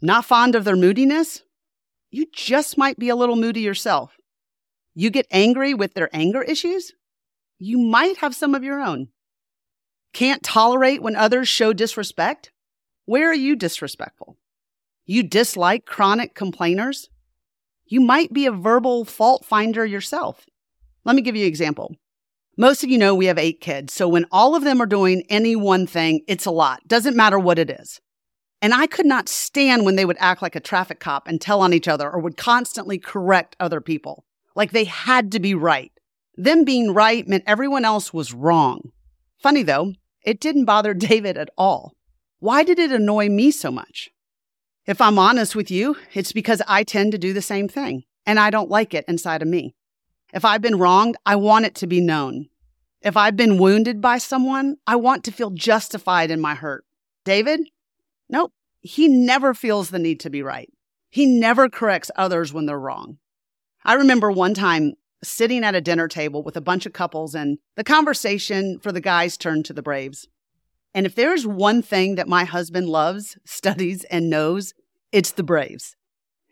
Not 0.02 0.26
fond 0.26 0.56
of 0.56 0.66
their 0.66 0.76
moodiness? 0.76 1.42
You 2.12 2.26
just 2.34 2.78
might 2.78 3.00
be 3.00 3.10
a 3.10 3.16
little 3.16 3.36
moody 3.36 3.62
yourself. 3.62 4.16
You 4.94 5.10
get 5.10 5.28
angry 5.32 5.74
with 5.74 5.94
their 5.94 6.10
anger 6.14 6.42
issues? 6.42 6.92
You 7.58 7.80
might 7.80 8.18
have 8.18 8.36
some 8.36 8.54
of 8.54 8.64
your 8.64 8.80
own. 8.80 9.08
Can't 10.14 10.44
tolerate 10.44 11.02
when 11.02 11.16
others 11.16 11.48
show 11.48 11.74
disrespect? 11.74 12.52
Where 13.06 13.30
are 13.30 13.36
you 13.36 13.56
disrespectful? 13.56 14.38
You 15.06 15.24
dislike 15.24 15.86
chronic 15.86 16.36
complainers? 16.36 17.10
You 17.86 18.00
might 18.02 18.32
be 18.32 18.46
a 18.46 18.52
verbal 18.52 19.06
fault 19.06 19.46
finder 19.46 19.86
yourself. 19.86 20.46
Let 21.04 21.16
me 21.16 21.22
give 21.22 21.36
you 21.36 21.44
an 21.44 21.50
example. 21.50 21.96
Most 22.56 22.84
of 22.84 22.90
you 22.92 23.00
know 23.00 23.16
we 23.16 23.26
have 23.26 23.40
eight 23.40 23.62
kids, 23.62 23.94
so 23.94 24.08
when 24.08 24.28
all 24.32 24.56
of 24.56 24.64
them 24.64 24.80
are 24.80 24.86
doing 24.86 25.24
any 25.28 25.56
one 25.56 25.88
thing, 25.88 26.22
it's 26.28 26.46
a 26.46 26.52
lot. 26.52 26.88
Doesn't 26.88 27.16
matter 27.16 27.40
what 27.40 27.58
it 27.58 27.72
is. 27.72 28.00
And 28.62 28.76
I 28.76 28.86
could 28.86 29.08
not 29.08 29.28
stand 29.28 29.86
when 29.86 29.96
they 29.96 30.06
would 30.06 30.18
act 30.20 30.44
like 30.44 30.56
a 30.56 30.60
traffic 30.60 31.00
cop 31.00 31.28
and 31.28 31.42
tell 31.42 31.62
on 31.62 31.74
each 31.74 31.88
other 31.88 32.10
or 32.10 32.20
would 32.20 32.38
constantly 32.38 33.00
correct 33.00 33.56
other 33.60 33.82
people. 33.82 34.24
Like 34.56 34.72
they 34.72 34.84
had 34.84 35.32
to 35.32 35.40
be 35.40 35.56
right. 35.56 35.92
Them 36.36 36.64
being 36.64 36.94
right 36.94 37.28
meant 37.28 37.44
everyone 37.48 37.86
else 37.86 38.14
was 38.14 38.36
wrong. 38.36 38.92
Funny 39.40 39.64
though, 39.64 39.94
it 40.24 40.40
didn't 40.40 40.66
bother 40.66 40.94
David 40.94 41.40
at 41.40 41.50
all. 41.58 41.94
Why 42.38 42.64
did 42.64 42.78
it 42.78 42.92
annoy 42.92 43.30
me 43.30 43.50
so 43.50 43.72
much? 43.72 44.12
If 44.86 45.02
I'm 45.02 45.18
honest 45.18 45.56
with 45.56 45.72
you, 45.72 45.96
it's 46.14 46.34
because 46.34 46.62
I 46.68 46.84
tend 46.84 47.14
to 47.14 47.18
do 47.18 47.34
the 47.34 47.42
same 47.42 47.68
thing 47.68 48.04
and 48.28 48.40
I 48.40 48.52
don't 48.52 48.70
like 48.70 48.94
it 48.94 49.06
inside 49.08 49.42
of 49.42 49.48
me. 49.48 49.74
If 50.34 50.44
I've 50.44 50.62
been 50.62 50.80
wronged, 50.80 51.16
I 51.25 51.36
want 51.36 51.66
it 51.66 51.75
to 51.75 51.88
be 51.88 52.02
known. 52.02 52.48
If 53.02 53.16
I've 53.16 53.38
been 53.38 53.60
wounded 53.60 54.02
by 54.02 54.18
someone, 54.18 54.78
I 54.88 54.96
want 54.96 55.24
to 55.25 55.32
feel 55.32 55.52
justified 55.52 56.32
in 56.32 56.42
my 56.42 56.56
hurt. 56.56 56.86
David? 57.24 57.62
Nope. 58.30 58.52
He 58.82 59.08
never 59.08 59.54
feels 59.54 59.90
the 59.90 60.00
need 60.00 60.20
to 60.22 60.30
be 60.30 60.42
right. 60.42 60.72
He 61.10 61.25
never 61.28 61.70
corrects 61.70 62.10
others 62.16 62.52
when 62.52 62.66
they're 62.66 62.80
wrong. 62.80 63.20
I 63.86 63.94
remember 63.94 64.32
one 64.32 64.54
time 64.54 64.94
sitting 65.24 65.63
at 65.63 65.75
a 65.75 65.82
dinner 65.82 66.08
table 66.08 66.42
with 66.42 66.58
a 66.58 66.62
bunch 66.62 66.86
of 66.86 66.94
couples, 66.94 67.36
and 67.36 67.60
the 67.75 67.84
conversation 67.84 68.80
for 68.80 68.92
the 68.92 69.02
guys 69.02 69.38
turned 69.38 69.66
to 69.66 69.74
the 69.74 69.84
Braves. 69.84 70.28
And 70.94 71.06
if 71.06 71.16
there's 71.16 71.46
one 71.46 71.82
thing 71.82 72.16
that 72.16 72.28
my 72.28 72.44
husband 72.44 72.90
loves, 72.90 73.38
studies, 73.46 74.04
and 74.06 74.30
knows, 74.30 74.74
it's 75.12 75.32
the 75.32 75.44
Braves. 75.44 75.96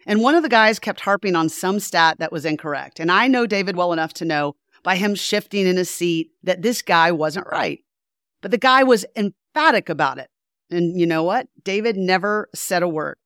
And 0.06 0.22
one 0.22 0.36
of 0.36 0.44
the 0.44 0.50
guys 0.50 0.80
kept 0.80 1.02
harping 1.02 1.36
on 1.36 1.50
some 1.50 1.80
stat 1.80 2.18
that 2.20 2.32
was 2.32 2.46
incorrect. 2.46 3.00
And 3.00 3.12
I 3.12 3.28
know 3.28 3.46
David 3.46 3.76
well 3.76 3.94
enough 3.94 4.14
to 4.16 4.26
know 4.26 4.56
by 4.84 4.96
him 4.96 5.16
shifting 5.16 5.68
in 5.68 5.78
his 5.78 5.90
seat 5.90 6.32
that 6.44 6.62
this 6.62 6.82
guy 6.82 7.12
wasn't 7.12 7.48
right. 7.52 7.80
But 8.42 8.52
the 8.52 8.58
guy 8.58 8.84
was 8.84 9.06
emphatic 9.16 9.90
about 9.90 10.18
it. 10.18 10.30
And 10.72 11.00
you 11.00 11.06
know 11.06 11.24
what? 11.24 11.48
David 11.64 11.98
never 11.98 12.50
said 12.56 12.82
a 12.82 12.88
word. 12.88 13.18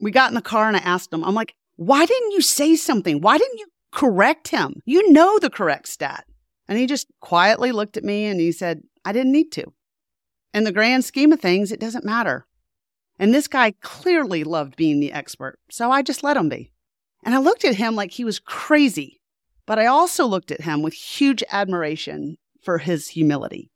We 0.00 0.10
got 0.10 0.30
in 0.30 0.34
the 0.34 0.42
car 0.42 0.68
and 0.68 0.76
I 0.76 0.80
asked 0.80 1.12
him, 1.12 1.24
I'm 1.24 1.34
like, 1.34 1.54
why 1.76 2.04
didn't 2.04 2.32
you 2.32 2.42
say 2.42 2.76
something? 2.76 3.20
Why 3.20 3.38
didn't 3.38 3.58
you 3.58 3.66
correct 3.92 4.48
him. 4.48 4.82
You 4.84 5.10
know 5.12 5.38
the 5.38 5.50
correct 5.50 5.88
stat. 5.88 6.26
And 6.68 6.78
he 6.78 6.86
just 6.86 7.08
quietly 7.20 7.72
looked 7.72 7.96
at 7.96 8.04
me 8.04 8.26
and 8.26 8.40
he 8.40 8.52
said, 8.52 8.82
I 9.04 9.12
didn't 9.12 9.32
need 9.32 9.50
to. 9.52 9.72
In 10.54 10.64
the 10.64 10.72
grand 10.72 11.04
scheme 11.04 11.32
of 11.32 11.40
things, 11.40 11.72
it 11.72 11.80
doesn't 11.80 12.04
matter. 12.04 12.46
And 13.20 13.34
this 13.34 13.48
guy 13.48 13.74
clearly 13.82 14.44
loved 14.44 14.76
being 14.76 14.98
the 14.98 15.12
expert, 15.12 15.58
so 15.70 15.90
I 15.90 16.00
just 16.00 16.24
let 16.24 16.38
him 16.38 16.48
be. 16.48 16.72
And 17.22 17.34
I 17.34 17.38
looked 17.38 17.66
at 17.66 17.74
him 17.74 17.94
like 17.94 18.12
he 18.12 18.24
was 18.24 18.38
crazy, 18.38 19.20
but 19.66 19.78
I 19.78 19.84
also 19.84 20.24
looked 20.24 20.50
at 20.50 20.62
him 20.62 20.80
with 20.80 20.94
huge 20.94 21.44
admiration 21.52 22.38
for 22.62 22.78
his 22.78 23.08
humility, 23.08 23.70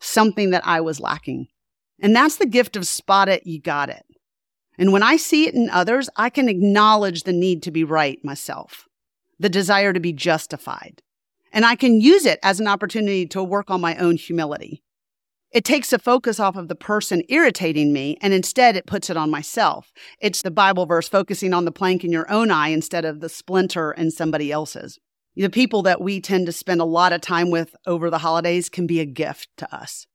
something 0.00 0.50
that 0.50 0.66
I 0.66 0.80
was 0.80 0.98
lacking. 0.98 1.46
And 2.00 2.14
that's 2.14 2.38
the 2.38 2.46
gift 2.46 2.76
of 2.76 2.88
spot 2.88 3.28
it, 3.28 3.46
you 3.46 3.60
got 3.60 3.88
it. 3.88 4.04
And 4.76 4.92
when 4.92 5.04
I 5.04 5.16
see 5.16 5.46
it 5.46 5.54
in 5.54 5.70
others, 5.70 6.10
I 6.16 6.28
can 6.28 6.48
acknowledge 6.48 7.22
the 7.22 7.32
need 7.32 7.62
to 7.62 7.70
be 7.70 7.84
right 7.84 8.18
myself 8.24 8.88
the 9.40 9.48
desire 9.48 9.92
to 9.92 10.00
be 10.00 10.12
justified. 10.12 11.00
And 11.52 11.64
I 11.64 11.76
can 11.76 12.00
use 12.00 12.26
it 12.26 12.40
as 12.42 12.58
an 12.58 12.66
opportunity 12.66 13.24
to 13.26 13.44
work 13.44 13.70
on 13.70 13.80
my 13.80 13.96
own 13.96 14.16
humility. 14.16 14.82
It 15.50 15.64
takes 15.64 15.90
the 15.90 15.98
focus 15.98 16.38
off 16.38 16.56
of 16.56 16.68
the 16.68 16.74
person 16.74 17.22
irritating 17.30 17.92
me 17.92 18.18
and 18.20 18.34
instead 18.34 18.76
it 18.76 18.86
puts 18.86 19.08
it 19.08 19.16
on 19.16 19.30
myself. 19.30 19.90
It's 20.20 20.42
the 20.42 20.50
Bible 20.50 20.84
verse 20.84 21.08
focusing 21.08 21.54
on 21.54 21.64
the 21.64 21.72
plank 21.72 22.04
in 22.04 22.12
your 22.12 22.30
own 22.30 22.50
eye 22.50 22.68
instead 22.68 23.06
of 23.06 23.20
the 23.20 23.30
splinter 23.30 23.92
in 23.92 24.10
somebody 24.10 24.52
else's. 24.52 24.98
The 25.36 25.48
people 25.48 25.82
that 25.82 26.00
we 26.02 26.20
tend 26.20 26.46
to 26.46 26.52
spend 26.52 26.80
a 26.80 26.84
lot 26.84 27.12
of 27.12 27.20
time 27.22 27.50
with 27.50 27.74
over 27.86 28.10
the 28.10 28.18
holidays 28.18 28.68
can 28.68 28.86
be 28.86 29.00
a 29.00 29.06
gift 29.06 29.48
to 29.58 29.74
us. 29.74 30.06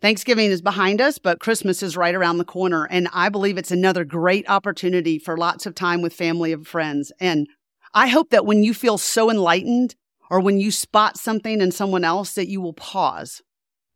Thanksgiving 0.00 0.50
is 0.50 0.62
behind 0.62 1.00
us, 1.02 1.18
but 1.18 1.40
Christmas 1.40 1.82
is 1.82 1.96
right 1.96 2.14
around 2.14 2.38
the 2.38 2.44
corner. 2.44 2.86
And 2.86 3.08
I 3.12 3.28
believe 3.28 3.58
it's 3.58 3.70
another 3.70 4.04
great 4.04 4.48
opportunity 4.48 5.18
for 5.18 5.36
lots 5.36 5.66
of 5.66 5.74
time 5.74 6.00
with 6.00 6.14
family 6.14 6.54
and 6.54 6.66
friends. 6.66 7.12
And 7.20 7.46
I 7.92 8.06
hope 8.06 8.30
that 8.30 8.46
when 8.46 8.62
you 8.62 8.72
feel 8.72 8.96
so 8.96 9.30
enlightened 9.30 9.96
or 10.30 10.40
when 10.40 10.58
you 10.58 10.70
spot 10.70 11.18
something 11.18 11.60
in 11.60 11.72
someone 11.72 12.04
else 12.04 12.32
that 12.34 12.48
you 12.48 12.62
will 12.62 12.72
pause. 12.72 13.42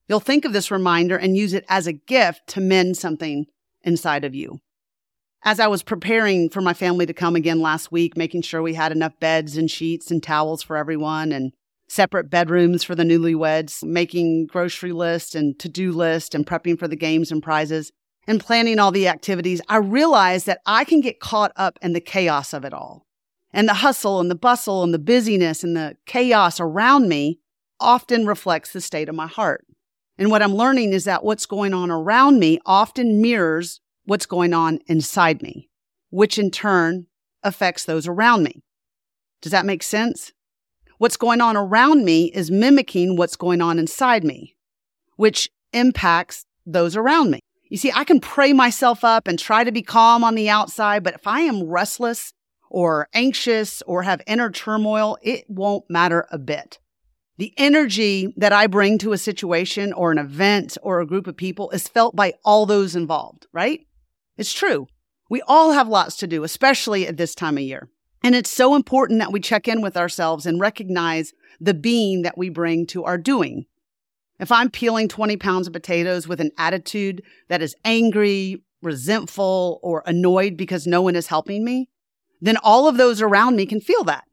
You'll 0.08 0.20
think 0.20 0.44
of 0.44 0.52
this 0.52 0.70
reminder 0.70 1.16
and 1.16 1.36
use 1.36 1.54
it 1.54 1.64
as 1.68 1.86
a 1.86 1.92
gift 1.92 2.46
to 2.48 2.60
mend 2.60 2.96
something 2.96 3.46
inside 3.82 4.24
of 4.24 4.34
you. 4.34 4.60
As 5.42 5.60
I 5.60 5.66
was 5.66 5.82
preparing 5.82 6.48
for 6.48 6.60
my 6.60 6.74
family 6.74 7.06
to 7.06 7.12
come 7.12 7.36
again 7.36 7.60
last 7.60 7.92
week, 7.92 8.16
making 8.16 8.42
sure 8.42 8.62
we 8.62 8.74
had 8.74 8.92
enough 8.92 9.18
beds 9.20 9.56
and 9.56 9.70
sheets 9.70 10.10
and 10.10 10.22
towels 10.22 10.62
for 10.62 10.76
everyone 10.76 11.32
and 11.32 11.52
separate 11.88 12.30
bedrooms 12.30 12.82
for 12.82 12.94
the 12.94 13.02
newlyweds, 13.02 13.84
making 13.84 14.46
grocery 14.46 14.92
lists 14.92 15.34
and 15.34 15.58
to-do 15.58 15.92
list 15.92 16.34
and 16.34 16.46
prepping 16.46 16.78
for 16.78 16.88
the 16.88 16.96
games 16.96 17.30
and 17.30 17.42
prizes 17.42 17.92
and 18.26 18.40
planning 18.40 18.78
all 18.78 18.90
the 18.90 19.06
activities, 19.08 19.60
I 19.68 19.76
realized 19.76 20.46
that 20.46 20.60
I 20.64 20.84
can 20.84 21.02
get 21.02 21.20
caught 21.20 21.52
up 21.56 21.78
in 21.82 21.92
the 21.92 22.00
chaos 22.00 22.54
of 22.54 22.64
it 22.64 22.72
all. 22.72 23.06
And 23.52 23.68
the 23.68 23.74
hustle 23.74 24.20
and 24.20 24.30
the 24.30 24.34
bustle 24.34 24.82
and 24.82 24.94
the 24.94 24.98
busyness 24.98 25.62
and 25.62 25.76
the 25.76 25.96
chaos 26.06 26.58
around 26.58 27.08
me 27.08 27.38
often 27.78 28.26
reflects 28.26 28.72
the 28.72 28.80
state 28.80 29.08
of 29.10 29.14
my 29.14 29.26
heart. 29.26 29.66
And 30.18 30.30
what 30.30 30.42
I'm 30.42 30.54
learning 30.54 30.92
is 30.92 31.04
that 31.04 31.24
what's 31.24 31.46
going 31.46 31.74
on 31.74 31.90
around 31.90 32.38
me 32.38 32.60
often 32.64 33.20
mirrors 33.20 33.80
what's 34.04 34.26
going 34.26 34.54
on 34.54 34.78
inside 34.86 35.42
me, 35.42 35.68
which 36.10 36.38
in 36.38 36.50
turn 36.50 37.06
affects 37.42 37.84
those 37.84 38.06
around 38.06 38.44
me. 38.44 38.62
Does 39.42 39.52
that 39.52 39.66
make 39.66 39.82
sense? 39.82 40.32
What's 40.98 41.16
going 41.16 41.40
on 41.40 41.56
around 41.56 42.04
me 42.04 42.26
is 42.26 42.50
mimicking 42.50 43.16
what's 43.16 43.36
going 43.36 43.60
on 43.60 43.78
inside 43.78 44.24
me, 44.24 44.54
which 45.16 45.50
impacts 45.72 46.44
those 46.64 46.96
around 46.96 47.30
me. 47.30 47.40
You 47.68 47.76
see, 47.76 47.90
I 47.92 48.04
can 48.04 48.20
pray 48.20 48.52
myself 48.52 49.04
up 49.04 49.26
and 49.26 49.38
try 49.38 49.64
to 49.64 49.72
be 49.72 49.82
calm 49.82 50.22
on 50.22 50.36
the 50.36 50.48
outside, 50.48 51.02
but 51.02 51.14
if 51.14 51.26
I 51.26 51.40
am 51.40 51.64
restless 51.64 52.32
or 52.70 53.08
anxious 53.12 53.82
or 53.82 54.04
have 54.04 54.22
inner 54.26 54.50
turmoil, 54.50 55.18
it 55.22 55.44
won't 55.48 55.90
matter 55.90 56.26
a 56.30 56.38
bit. 56.38 56.78
The 57.36 57.52
energy 57.56 58.32
that 58.36 58.52
I 58.52 58.68
bring 58.68 58.96
to 58.98 59.12
a 59.12 59.18
situation 59.18 59.92
or 59.92 60.12
an 60.12 60.18
event 60.18 60.78
or 60.82 61.00
a 61.00 61.06
group 61.06 61.26
of 61.26 61.36
people 61.36 61.70
is 61.70 61.88
felt 61.88 62.14
by 62.14 62.34
all 62.44 62.64
those 62.64 62.94
involved, 62.94 63.46
right? 63.52 63.80
It's 64.36 64.52
true. 64.52 64.86
We 65.28 65.42
all 65.48 65.72
have 65.72 65.88
lots 65.88 66.16
to 66.18 66.28
do, 66.28 66.44
especially 66.44 67.08
at 67.08 67.16
this 67.16 67.34
time 67.34 67.56
of 67.56 67.64
year. 67.64 67.88
And 68.22 68.34
it's 68.34 68.50
so 68.50 68.74
important 68.74 69.18
that 69.18 69.32
we 69.32 69.40
check 69.40 69.66
in 69.66 69.82
with 69.82 69.96
ourselves 69.96 70.46
and 70.46 70.60
recognize 70.60 71.32
the 71.60 71.74
being 71.74 72.22
that 72.22 72.38
we 72.38 72.50
bring 72.50 72.86
to 72.86 73.04
our 73.04 73.18
doing. 73.18 73.66
If 74.38 74.52
I'm 74.52 74.70
peeling 74.70 75.08
20 75.08 75.36
pounds 75.36 75.66
of 75.66 75.72
potatoes 75.72 76.28
with 76.28 76.40
an 76.40 76.52
attitude 76.56 77.22
that 77.48 77.62
is 77.62 77.76
angry, 77.84 78.62
resentful, 78.80 79.80
or 79.82 80.02
annoyed 80.06 80.56
because 80.56 80.86
no 80.86 81.02
one 81.02 81.16
is 81.16 81.26
helping 81.26 81.64
me, 81.64 81.88
then 82.40 82.56
all 82.58 82.86
of 82.86 82.96
those 82.96 83.20
around 83.20 83.56
me 83.56 83.66
can 83.66 83.80
feel 83.80 84.04
that. 84.04 84.24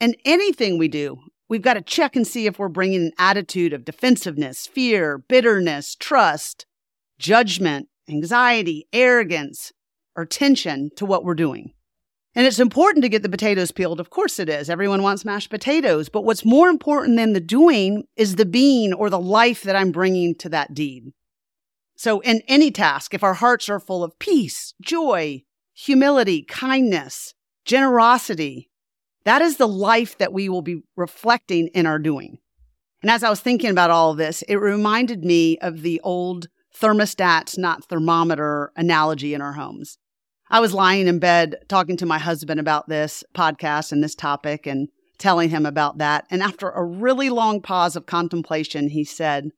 And 0.00 0.16
anything 0.24 0.78
we 0.78 0.88
do, 0.88 1.18
we've 1.48 1.62
got 1.62 1.74
to 1.74 1.82
check 1.82 2.16
and 2.16 2.26
see 2.26 2.46
if 2.46 2.58
we're 2.58 2.68
bringing 2.68 3.06
an 3.06 3.12
attitude 3.18 3.72
of 3.72 3.84
defensiveness, 3.84 4.66
fear, 4.66 5.18
bitterness, 5.18 5.94
trust, 5.94 6.66
judgment, 7.18 7.88
anxiety, 8.08 8.86
arrogance, 8.92 9.72
or 10.14 10.24
tension 10.24 10.90
to 10.96 11.06
what 11.06 11.24
we're 11.24 11.34
doing. 11.34 11.72
And 12.34 12.46
it's 12.46 12.60
important 12.60 13.02
to 13.02 13.08
get 13.08 13.22
the 13.22 13.30
potatoes 13.30 13.72
peeled. 13.72 13.98
Of 13.98 14.10
course 14.10 14.38
it 14.38 14.50
is. 14.50 14.68
Everyone 14.68 15.02
wants 15.02 15.24
mashed 15.24 15.48
potatoes. 15.48 16.10
But 16.10 16.24
what's 16.24 16.44
more 16.44 16.68
important 16.68 17.16
than 17.16 17.32
the 17.32 17.40
doing 17.40 18.04
is 18.14 18.36
the 18.36 18.44
being 18.44 18.92
or 18.92 19.08
the 19.08 19.18
life 19.18 19.62
that 19.62 19.74
I'm 19.74 19.90
bringing 19.90 20.34
to 20.36 20.50
that 20.50 20.74
deed. 20.74 21.12
So 21.96 22.20
in 22.20 22.42
any 22.46 22.70
task, 22.70 23.14
if 23.14 23.24
our 23.24 23.32
hearts 23.32 23.70
are 23.70 23.80
full 23.80 24.04
of 24.04 24.18
peace, 24.18 24.74
joy, 24.82 25.44
humility, 25.72 26.42
kindness, 26.42 27.32
generosity, 27.64 28.70
that 29.26 29.42
is 29.42 29.56
the 29.56 29.68
life 29.68 30.16
that 30.18 30.32
we 30.32 30.48
will 30.48 30.62
be 30.62 30.82
reflecting 30.96 31.66
in 31.74 31.84
our 31.84 31.98
doing. 31.98 32.38
And 33.02 33.10
as 33.10 33.24
I 33.24 33.28
was 33.28 33.40
thinking 33.40 33.70
about 33.70 33.90
all 33.90 34.12
of 34.12 34.18
this, 34.18 34.42
it 34.42 34.54
reminded 34.54 35.24
me 35.24 35.58
of 35.58 35.82
the 35.82 36.00
old 36.02 36.46
thermostats, 36.80 37.58
not 37.58 37.84
thermometer 37.84 38.72
analogy 38.76 39.34
in 39.34 39.42
our 39.42 39.54
homes. 39.54 39.98
I 40.48 40.60
was 40.60 40.72
lying 40.72 41.08
in 41.08 41.18
bed 41.18 41.56
talking 41.68 41.96
to 41.96 42.06
my 42.06 42.18
husband 42.18 42.60
about 42.60 42.88
this 42.88 43.24
podcast 43.34 43.90
and 43.90 44.02
this 44.02 44.14
topic 44.14 44.64
and 44.64 44.88
telling 45.18 45.50
him 45.50 45.66
about 45.66 45.98
that. 45.98 46.24
And 46.30 46.40
after 46.40 46.70
a 46.70 46.84
really 46.84 47.28
long 47.28 47.60
pause 47.60 47.96
of 47.96 48.06
contemplation, 48.06 48.90
he 48.90 49.02
said, 49.02 49.50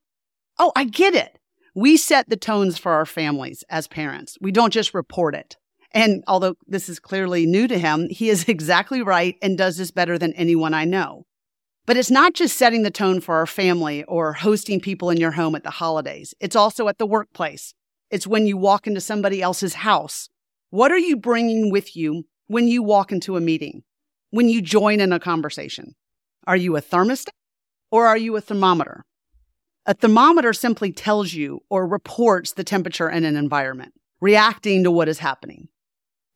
Oh, 0.58 0.72
I 0.75 0.84
get 0.84 1.14
it. 1.14 1.38
We 1.75 1.98
set 1.98 2.30
the 2.30 2.37
tones 2.37 2.78
for 2.78 2.92
our 2.92 3.06
families 3.06 3.64
as 3.68 3.87
parents. 3.87 4.38
We 4.40 4.50
don't 4.50 4.72
just 4.72 4.94
report 4.94 5.34
it. 5.34 5.56
And 5.92 6.23
although 6.26 6.54
this 6.66 6.88
is 6.88 6.99
clearly 7.00 7.47
new 7.47 7.66
to 7.68 7.78
him, 7.78 8.09
he 8.11 8.28
is 8.28 8.45
exactly 8.49 9.02
right 9.02 9.37
and 9.42 9.57
does 9.57 9.76
this 9.76 9.90
better 9.90 10.18
than 10.18 10.33
anyone 10.35 10.75
I 10.75 10.85
know. 10.85 11.25
But 11.87 11.97
it's 11.97 12.11
not 12.11 12.35
just 12.35 12.59
setting 12.59 12.83
the 12.83 12.90
tone 12.90 13.21
for 13.21 13.37
our 13.37 13.47
family 13.47 14.04
or 14.04 14.35
hosting 14.35 14.80
people 14.80 15.09
in 15.09 15.16
your 15.16 15.30
home 15.30 15.54
at 15.54 15.62
the 15.62 15.71
holidays. 15.71 16.35
It's 16.38 16.57
also 16.57 16.88
at 16.88 16.99
the 16.99 17.07
workplace. 17.07 17.73
It's 18.11 18.26
when 18.26 18.47
you 18.47 18.59
walk 18.59 18.87
into 18.87 19.00
somebody 19.00 19.40
else's 19.40 19.75
house 19.75 20.28
what 20.71 20.92
are 20.92 20.99
you 20.99 21.16
bringing 21.16 21.71
with 21.71 21.97
you 21.97 22.25
when 22.47 22.68
you 22.68 22.83
walk 22.83 23.11
into 23.11 23.38
a 23.38 23.40
meeting, 23.40 23.85
when 24.30 24.50
you 24.50 24.61
join 24.61 25.00
in 25.00 25.14
a 25.14 25.18
conversation? 25.18 25.95
Are 26.47 26.57
you 26.57 26.76
a 26.76 26.83
thermostat 26.83 27.33
or 27.90 28.07
are 28.07 28.18
you 28.18 28.37
a 28.37 28.42
thermometer? 28.42 29.07
A 29.87 29.95
thermometer 29.95 30.52
simply 30.52 30.92
tells 30.92 31.33
you 31.33 31.61
or 31.71 31.87
reports 31.87 32.52
the 32.52 32.64
temperature 32.64 33.09
in 33.09 33.25
an 33.25 33.35
environment, 33.35 33.95
reacting 34.21 34.85
to 34.85 34.90
what 34.90 35.09
is 35.09 35.21
happening. 35.21 35.68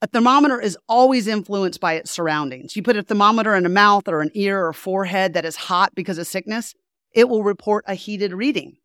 A 0.02 0.08
thermometer 0.08 0.60
is 0.60 0.76
always 0.88 1.28
influenced 1.28 1.78
by 1.78 1.92
its 1.92 2.10
surroundings. 2.10 2.74
You 2.74 2.82
put 2.82 2.96
a 2.96 3.04
thermometer 3.04 3.54
in 3.54 3.64
a 3.64 3.68
mouth 3.68 4.08
or 4.08 4.20
an 4.20 4.32
ear 4.34 4.66
or 4.66 4.72
forehead 4.72 5.32
that 5.34 5.44
is 5.44 5.54
hot 5.54 5.94
because 5.94 6.18
of 6.18 6.26
sickness, 6.26 6.74
it 7.12 7.28
will 7.28 7.44
report 7.44 7.84
a 7.86 7.94
heated 7.94 8.32
reading. 8.32 8.78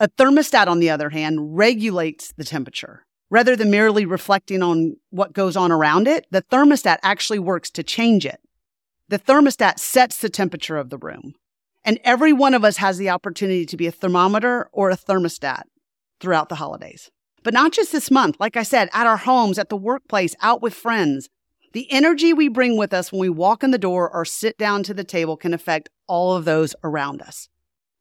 A 0.00 0.08
thermostat, 0.08 0.66
on 0.66 0.80
the 0.80 0.90
other 0.90 1.10
hand, 1.10 1.56
regulates 1.56 2.32
the 2.36 2.42
temperature. 2.42 3.06
Rather 3.30 3.54
than 3.54 3.70
merely 3.70 4.04
reflecting 4.04 4.64
on 4.64 4.96
what 5.10 5.32
goes 5.32 5.56
on 5.56 5.70
around 5.70 6.08
it, 6.08 6.26
the 6.32 6.42
thermostat 6.42 6.98
actually 7.04 7.38
works 7.38 7.70
to 7.70 7.84
change 7.84 8.26
it. 8.26 8.40
The 9.08 9.20
thermostat 9.20 9.78
sets 9.78 10.18
the 10.18 10.28
temperature 10.28 10.76
of 10.76 10.90
the 10.90 10.98
room. 10.98 11.34
And 11.84 12.00
every 12.02 12.32
one 12.32 12.52
of 12.52 12.64
us 12.64 12.78
has 12.78 12.98
the 12.98 13.10
opportunity 13.10 13.64
to 13.66 13.76
be 13.76 13.86
a 13.86 13.92
thermometer 13.92 14.68
or 14.72 14.90
a 14.90 14.96
thermostat 14.96 15.62
throughout 16.18 16.48
the 16.48 16.56
holidays. 16.56 17.12
But 17.44 17.54
not 17.54 17.72
just 17.72 17.92
this 17.92 18.10
month. 18.10 18.36
Like 18.40 18.56
I 18.56 18.64
said, 18.64 18.88
at 18.92 19.06
our 19.06 19.18
homes, 19.18 19.58
at 19.58 19.68
the 19.68 19.76
workplace, 19.76 20.34
out 20.40 20.62
with 20.62 20.74
friends. 20.74 21.28
The 21.74 21.90
energy 21.92 22.32
we 22.32 22.48
bring 22.48 22.76
with 22.76 22.92
us 22.92 23.12
when 23.12 23.20
we 23.20 23.28
walk 23.28 23.62
in 23.62 23.70
the 23.70 23.78
door 23.78 24.10
or 24.10 24.24
sit 24.24 24.56
down 24.58 24.82
to 24.84 24.94
the 24.94 25.04
table 25.04 25.36
can 25.36 25.52
affect 25.52 25.90
all 26.08 26.34
of 26.36 26.44
those 26.44 26.74
around 26.82 27.20
us. 27.20 27.48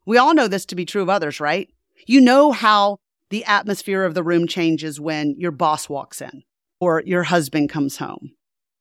We 0.05 0.17
all 0.17 0.33
know 0.33 0.47
this 0.47 0.65
to 0.67 0.75
be 0.75 0.85
true 0.85 1.01
of 1.01 1.09
others, 1.09 1.39
right? 1.39 1.69
You 2.07 2.21
know 2.21 2.51
how 2.51 2.97
the 3.29 3.43
atmosphere 3.45 4.03
of 4.03 4.13
the 4.13 4.23
room 4.23 4.47
changes 4.47 4.99
when 4.99 5.35
your 5.37 5.51
boss 5.51 5.89
walks 5.89 6.21
in 6.21 6.43
or 6.79 7.01
your 7.05 7.23
husband 7.23 7.69
comes 7.69 7.97
home 7.97 8.33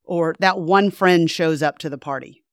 or 0.05 0.35
that 0.41 0.59
one 0.59 0.91
friend 0.91 1.31
shows 1.31 1.63
up 1.63 1.79
to 1.79 1.89
the 1.89 1.99
party 1.99 2.45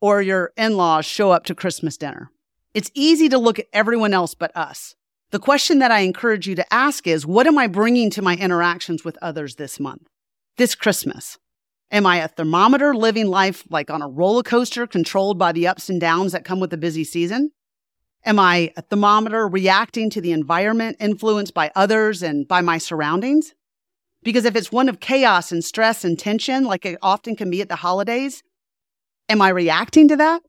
or 0.00 0.22
your 0.22 0.52
in-laws 0.56 1.04
show 1.04 1.30
up 1.32 1.44
to 1.44 1.54
Christmas 1.54 1.96
dinner. 1.96 2.30
It's 2.72 2.90
easy 2.94 3.28
to 3.28 3.38
look 3.38 3.58
at 3.58 3.66
everyone 3.72 4.14
else 4.14 4.34
but 4.34 4.56
us. 4.56 4.96
The 5.34 5.40
question 5.40 5.80
that 5.80 5.90
I 5.90 6.02
encourage 6.02 6.46
you 6.46 6.54
to 6.54 6.72
ask 6.72 7.08
is, 7.08 7.26
what 7.26 7.48
am 7.48 7.58
I 7.58 7.66
bringing 7.66 8.08
to 8.10 8.22
my 8.22 8.36
interactions 8.36 9.04
with 9.04 9.18
others 9.20 9.56
this 9.56 9.80
month, 9.80 10.06
this 10.58 10.76
Christmas? 10.76 11.38
Am 11.90 12.06
I 12.06 12.18
a 12.18 12.28
thermometer 12.28 12.94
living 12.94 13.26
life 13.26 13.64
like 13.68 13.90
on 13.90 14.00
a 14.00 14.06
roller 14.06 14.44
coaster 14.44 14.86
controlled 14.86 15.36
by 15.36 15.50
the 15.50 15.66
ups 15.66 15.90
and 15.90 16.00
downs 16.00 16.30
that 16.30 16.44
come 16.44 16.60
with 16.60 16.72
a 16.72 16.76
busy 16.76 17.02
season? 17.02 17.50
Am 18.24 18.38
I 18.38 18.72
a 18.76 18.82
thermometer 18.82 19.48
reacting 19.48 20.08
to 20.10 20.20
the 20.20 20.30
environment 20.30 20.98
influenced 21.00 21.52
by 21.52 21.72
others 21.74 22.22
and 22.22 22.46
by 22.46 22.60
my 22.60 22.78
surroundings? 22.78 23.54
Because 24.22 24.44
if 24.44 24.54
it's 24.54 24.70
one 24.70 24.88
of 24.88 25.00
chaos 25.00 25.50
and 25.50 25.64
stress 25.64 26.04
and 26.04 26.16
tension, 26.16 26.62
like 26.62 26.86
it 26.86 26.96
often 27.02 27.34
can 27.34 27.50
be 27.50 27.60
at 27.60 27.68
the 27.68 27.74
holidays, 27.74 28.44
am 29.28 29.42
I 29.42 29.48
reacting 29.48 30.06
to 30.06 30.16
that? 30.16 30.42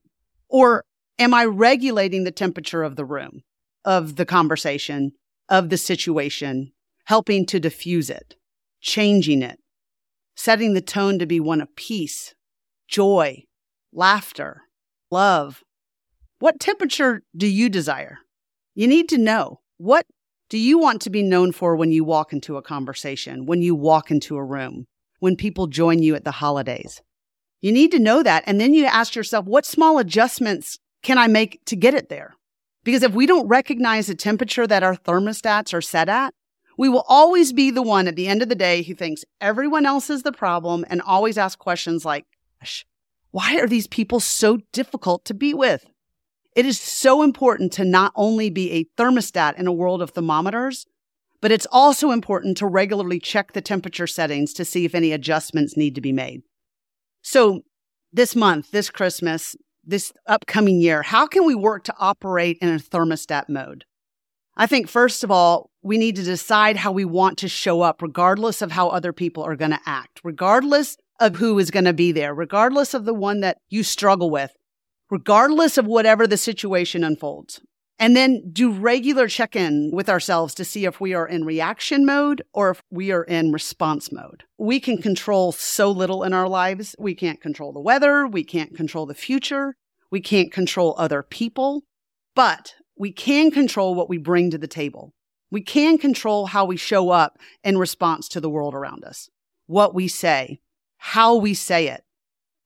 Or 0.47 0.83
am 1.17 1.33
I 1.33 1.45
regulating 1.45 2.23
the 2.23 2.29
temperature 2.29 2.83
of 2.83 2.97
the 2.97 3.05
room, 3.05 3.41
of 3.85 4.17
the 4.17 4.25
conversation, 4.25 5.13
of 5.47 5.69
the 5.69 5.77
situation, 5.77 6.71
helping 7.05 7.45
to 7.45 7.59
diffuse 7.59 8.09
it, 8.09 8.35
changing 8.81 9.41
it, 9.41 9.59
setting 10.35 10.73
the 10.73 10.81
tone 10.81 11.19
to 11.19 11.25
be 11.25 11.39
one 11.39 11.61
of 11.61 11.75
peace, 11.75 12.33
joy, 12.87 13.43
laughter, 13.93 14.63
love, 15.09 15.63
what 16.39 16.59
temperature 16.59 17.21
do 17.35 17.47
you 17.47 17.69
desire? 17.69 18.19
You 18.73 18.87
need 18.87 19.07
to 19.09 19.17
know 19.17 19.61
what 19.77 20.05
do 20.49 20.57
you 20.57 20.77
want 20.77 21.01
to 21.01 21.09
be 21.09 21.23
known 21.23 21.51
for 21.51 21.75
when 21.75 21.91
you 21.91 22.03
walk 22.03 22.33
into 22.33 22.57
a 22.57 22.61
conversation, 22.61 23.45
when 23.45 23.61
you 23.61 23.73
walk 23.73 24.11
into 24.11 24.35
a 24.35 24.43
room, 24.43 24.85
when 25.19 25.35
people 25.35 25.67
join 25.67 26.03
you 26.03 26.15
at 26.15 26.23
the 26.23 26.31
holidays? 26.31 27.01
You 27.61 27.71
need 27.71 27.91
to 27.91 27.99
know 27.99 28.21
that. 28.21 28.43
And 28.45 28.59
then 28.59 28.73
you 28.73 28.85
ask 28.85 29.15
yourself, 29.15 29.45
what 29.45 29.65
small 29.65 29.97
adjustments 29.97 30.77
can 31.01 31.17
I 31.17 31.27
make 31.27 31.61
to 31.65 31.75
get 31.75 31.93
it 31.93 32.09
there? 32.09 32.35
Because 32.85 33.03
if 33.03 33.11
we 33.11 33.25
don't 33.25 33.47
recognize 33.47 34.07
the 34.07 34.15
temperature 34.15 34.65
that 34.67 34.83
our 34.83 34.95
thermostats 34.95 35.73
are 35.73 35.81
set 35.81 36.07
at, 36.07 36.33
we 36.77 36.87
will 36.87 37.03
always 37.07 37.51
be 37.51 37.71
the 37.71 37.81
one 37.81 38.07
at 38.07 38.15
the 38.15 38.27
end 38.27 38.41
of 38.41 38.47
the 38.47 38.55
day 38.55 38.83
who 38.83 38.93
thinks 38.93 39.25
everyone 39.41 39.85
else 39.85 40.09
is 40.09 40.23
the 40.23 40.31
problem 40.31 40.85
and 40.87 41.01
always 41.01 41.37
ask 41.37 41.57
questions 41.57 42.05
like, 42.05 42.25
why 43.31 43.57
are 43.57 43.67
these 43.67 43.87
people 43.87 44.19
so 44.19 44.59
difficult 44.71 45.25
to 45.25 45.33
be 45.33 45.53
with? 45.53 45.85
It 46.55 46.65
is 46.65 46.79
so 46.79 47.21
important 47.23 47.73
to 47.73 47.83
not 47.83 48.13
only 48.15 48.49
be 48.49 48.71
a 48.71 48.85
thermostat 49.01 49.59
in 49.59 49.67
a 49.67 49.73
world 49.73 50.01
of 50.01 50.11
thermometers, 50.11 50.85
but 51.41 51.51
it's 51.51 51.67
also 51.71 52.11
important 52.11 52.55
to 52.57 52.67
regularly 52.67 53.19
check 53.19 53.53
the 53.53 53.61
temperature 53.61 54.07
settings 54.07 54.53
to 54.53 54.63
see 54.63 54.85
if 54.85 54.95
any 54.95 55.11
adjustments 55.11 55.75
need 55.75 55.95
to 55.95 56.01
be 56.01 56.13
made. 56.13 56.43
So, 57.21 57.63
this 58.13 58.35
month, 58.35 58.71
this 58.71 58.89
Christmas, 58.89 59.57
this 59.85 60.11
upcoming 60.27 60.81
year, 60.81 61.01
how 61.01 61.27
can 61.27 61.45
we 61.45 61.55
work 61.55 61.83
to 61.85 61.95
operate 61.99 62.57
in 62.61 62.69
a 62.69 62.79
thermostat 62.79 63.49
mode? 63.49 63.85
I 64.57 64.67
think, 64.67 64.87
first 64.87 65.23
of 65.23 65.31
all, 65.31 65.69
we 65.81 65.97
need 65.97 66.15
to 66.15 66.23
decide 66.23 66.77
how 66.77 66.91
we 66.91 67.05
want 67.05 67.37
to 67.39 67.47
show 67.47 67.81
up, 67.81 68.01
regardless 68.01 68.61
of 68.61 68.71
how 68.71 68.89
other 68.89 69.13
people 69.13 69.43
are 69.43 69.55
going 69.55 69.71
to 69.71 69.79
act, 69.85 70.21
regardless 70.23 70.97
of 71.19 71.35
who 71.35 71.59
is 71.59 71.71
going 71.71 71.85
to 71.85 71.93
be 71.93 72.11
there, 72.11 72.33
regardless 72.33 72.93
of 72.93 73.05
the 73.05 73.13
one 73.13 73.41
that 73.41 73.57
you 73.69 73.83
struggle 73.83 74.29
with 74.29 74.55
regardless 75.09 75.77
of 75.77 75.85
whatever 75.85 76.27
the 76.27 76.37
situation 76.37 77.03
unfolds. 77.03 77.61
And 77.97 78.15
then 78.15 78.49
do 78.51 78.71
regular 78.71 79.27
check 79.29 79.55
in 79.55 79.89
with 79.93 80.09
ourselves 80.09 80.53
to 80.55 80.65
see 80.65 80.85
if 80.85 80.99
we 80.99 81.13
are 81.13 81.27
in 81.27 81.45
reaction 81.45 82.05
mode 82.05 82.43
or 82.53 82.71
if 82.71 82.81
we 82.91 83.11
are 83.11 83.23
in 83.23 83.53
response 83.53 84.11
mode. 84.11 84.43
We 84.57 84.81
can 84.81 85.01
control 85.01 85.53
so 85.53 85.89
little 85.91 86.23
in 86.23 86.33
our 86.33 86.49
lives. 86.49 86.95
We 86.99 87.15
can't 87.15 87.41
control 87.41 87.71
the 87.71 87.79
weather. 87.79 88.27
We 88.27 88.43
can't 88.43 88.75
control 88.75 89.05
the 89.05 89.13
future. 89.13 89.75
We 90.11 90.19
can't 90.19 90.51
control 90.51 90.95
other 90.97 91.23
people, 91.23 91.83
but 92.35 92.75
we 92.97 93.11
can 93.11 93.49
control 93.49 93.95
what 93.95 94.09
we 94.09 94.17
bring 94.17 94.51
to 94.51 94.57
the 94.57 94.67
table. 94.67 95.13
We 95.49 95.61
can 95.61 95.97
control 95.97 96.47
how 96.47 96.65
we 96.65 96.77
show 96.77 97.11
up 97.11 97.37
in 97.63 97.77
response 97.77 98.27
to 98.29 98.41
the 98.41 98.49
world 98.49 98.73
around 98.73 99.05
us, 99.05 99.29
what 99.67 99.95
we 99.95 100.07
say, 100.07 100.59
how 100.97 101.35
we 101.35 101.53
say 101.53 101.87
it, 101.87 102.03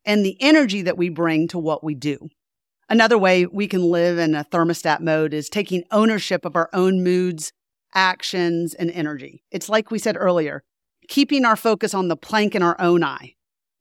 and 0.05 0.25
the 0.25 0.37
energy 0.41 0.81
that 0.81 0.97
we 0.97 1.09
bring 1.09 1.47
to 1.49 1.59
what 1.59 1.83
we 1.83 1.93
do. 1.93 2.29
Another 2.91 3.17
way 3.19 3.45
we 3.45 3.67
can 3.67 3.83
live 3.83 4.17
in 4.17 4.33
a 4.33 4.43
thermostat 4.43 4.99
mode 4.99 5.33
is 5.33 5.47
taking 5.47 5.83
ownership 5.91 6.43
of 6.43 6.55
our 6.55 6.69
own 6.73 7.03
moods, 7.03 7.53
actions, 7.93 8.73
and 8.73 8.89
energy. 8.89 9.43
It's 9.51 9.69
like 9.69 9.91
we 9.91 9.99
said 9.99 10.17
earlier, 10.17 10.63
keeping 11.07 11.45
our 11.45 11.55
focus 11.55 11.93
on 11.93 12.07
the 12.07 12.17
plank 12.17 12.55
in 12.55 12.63
our 12.63 12.75
own 12.81 13.03
eye. 13.03 13.35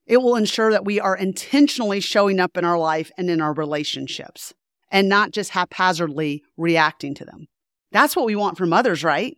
It 0.07 0.19
will 0.19 0.37
ensure 0.37 0.71
that 0.73 0.85
we 0.85 1.01
are 1.01 1.17
intentionally 1.17 2.01
showing 2.01 2.39
up 2.39 2.57
in 2.57 2.65
our 2.65 2.79
life 2.79 3.11
and 3.17 3.31
in 3.31 3.41
our 3.41 3.55
relationships. 3.55 4.53
and 4.91 5.09
not 5.09 5.33
just 5.33 5.51
haphazardly 5.51 6.43
reacting 6.57 7.15
to 7.15 7.25
them. 7.25 7.47
That's 7.93 8.17
what 8.17 8.27
we 8.27 8.37
want 8.37 8.59
from 8.59 8.73
others, 8.73 9.05
right? 9.05 9.37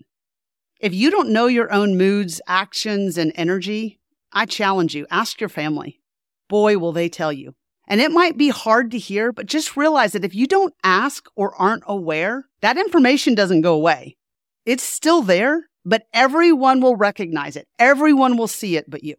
If 0.80 0.94
you 0.94 1.10
don't 1.10 1.30
know 1.30 1.46
your 1.46 1.72
own 1.72 1.96
moods, 1.96 2.40
actions, 2.46 3.18
and 3.18 3.32
energy, 3.34 3.98
I 4.32 4.46
challenge 4.46 4.94
you, 4.94 5.06
ask 5.10 5.40
your 5.40 5.48
family. 5.48 6.00
Boy, 6.48 6.78
will 6.78 6.92
they 6.92 7.08
tell 7.08 7.32
you. 7.32 7.54
And 7.90 8.00
it 8.00 8.12
might 8.12 8.38
be 8.38 8.50
hard 8.50 8.92
to 8.92 8.98
hear, 8.98 9.32
but 9.32 9.46
just 9.46 9.76
realize 9.76 10.12
that 10.12 10.24
if 10.24 10.32
you 10.32 10.46
don't 10.46 10.72
ask 10.84 11.26
or 11.34 11.56
aren't 11.56 11.82
aware, 11.88 12.44
that 12.60 12.78
information 12.78 13.34
doesn't 13.34 13.62
go 13.62 13.74
away. 13.74 14.16
It's 14.64 14.84
still 14.84 15.22
there, 15.22 15.68
but 15.84 16.04
everyone 16.14 16.80
will 16.80 16.94
recognize 16.94 17.56
it. 17.56 17.66
Everyone 17.80 18.36
will 18.36 18.46
see 18.46 18.76
it 18.76 18.88
but 18.88 19.02
you. 19.02 19.16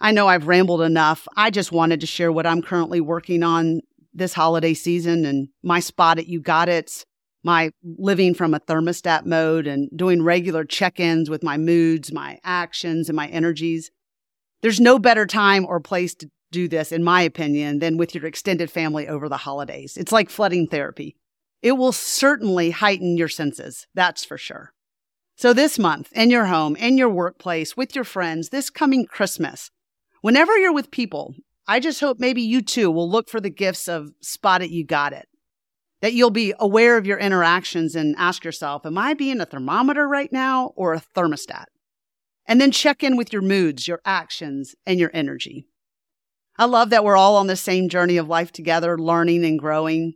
I 0.00 0.10
know 0.10 0.26
I've 0.26 0.48
rambled 0.48 0.80
enough. 0.80 1.28
I 1.36 1.50
just 1.50 1.70
wanted 1.70 2.00
to 2.00 2.08
share 2.08 2.32
what 2.32 2.44
I'm 2.44 2.60
currently 2.60 3.00
working 3.00 3.44
on 3.44 3.82
this 4.12 4.34
holiday 4.34 4.74
season 4.74 5.24
and 5.24 5.48
my 5.62 5.78
spot 5.78 6.18
at 6.18 6.26
You 6.26 6.40
Got 6.40 6.68
It, 6.68 7.04
my 7.44 7.70
living 7.84 8.34
from 8.34 8.52
a 8.52 8.58
thermostat 8.58 9.26
mode 9.26 9.68
and 9.68 9.88
doing 9.94 10.24
regular 10.24 10.64
check 10.64 10.98
ins 10.98 11.30
with 11.30 11.44
my 11.44 11.56
moods, 11.56 12.10
my 12.10 12.40
actions, 12.42 13.08
and 13.08 13.14
my 13.14 13.28
energies. 13.28 13.92
There's 14.60 14.80
no 14.80 14.98
better 14.98 15.24
time 15.24 15.64
or 15.64 15.78
place 15.78 16.16
to 16.16 16.30
do 16.50 16.68
this, 16.68 16.92
in 16.92 17.04
my 17.04 17.22
opinion, 17.22 17.78
than 17.78 17.96
with 17.96 18.14
your 18.14 18.26
extended 18.26 18.70
family 18.70 19.08
over 19.08 19.28
the 19.28 19.38
holidays. 19.38 19.96
It's 19.96 20.12
like 20.12 20.30
flooding 20.30 20.66
therapy. 20.66 21.16
It 21.62 21.72
will 21.72 21.92
certainly 21.92 22.70
heighten 22.70 23.16
your 23.16 23.28
senses, 23.28 23.86
that's 23.94 24.24
for 24.24 24.38
sure. 24.38 24.72
So, 25.36 25.52
this 25.52 25.78
month, 25.78 26.12
in 26.12 26.30
your 26.30 26.46
home, 26.46 26.76
in 26.76 26.98
your 26.98 27.08
workplace, 27.08 27.76
with 27.76 27.94
your 27.94 28.04
friends, 28.04 28.48
this 28.48 28.68
coming 28.68 29.06
Christmas, 29.06 29.70
whenever 30.20 30.56
you're 30.58 30.72
with 30.72 30.90
people, 30.90 31.34
I 31.66 31.80
just 31.80 32.00
hope 32.00 32.18
maybe 32.18 32.42
you 32.42 32.62
too 32.62 32.90
will 32.90 33.08
look 33.08 33.28
for 33.28 33.40
the 33.40 33.48
gifts 33.48 33.88
of 33.88 34.12
spot 34.20 34.62
it, 34.62 34.70
you 34.70 34.84
got 34.84 35.12
it. 35.12 35.28
That 36.02 36.14
you'll 36.14 36.30
be 36.30 36.52
aware 36.58 36.96
of 36.96 37.06
your 37.06 37.18
interactions 37.18 37.94
and 37.94 38.14
ask 38.18 38.44
yourself, 38.44 38.84
am 38.84 38.98
I 38.98 39.14
being 39.14 39.40
a 39.40 39.46
thermometer 39.46 40.08
right 40.08 40.32
now 40.32 40.72
or 40.76 40.94
a 40.94 41.02
thermostat? 41.16 41.66
And 42.46 42.60
then 42.60 42.70
check 42.70 43.02
in 43.02 43.16
with 43.16 43.32
your 43.32 43.42
moods, 43.42 43.86
your 43.86 44.00
actions, 44.04 44.74
and 44.84 44.98
your 44.98 45.10
energy. 45.14 45.66
I 46.60 46.66
love 46.66 46.90
that 46.90 47.04
we're 47.04 47.16
all 47.16 47.36
on 47.36 47.46
the 47.46 47.56
same 47.56 47.88
journey 47.88 48.18
of 48.18 48.28
life 48.28 48.52
together, 48.52 48.98
learning 48.98 49.46
and 49.46 49.58
growing, 49.58 50.12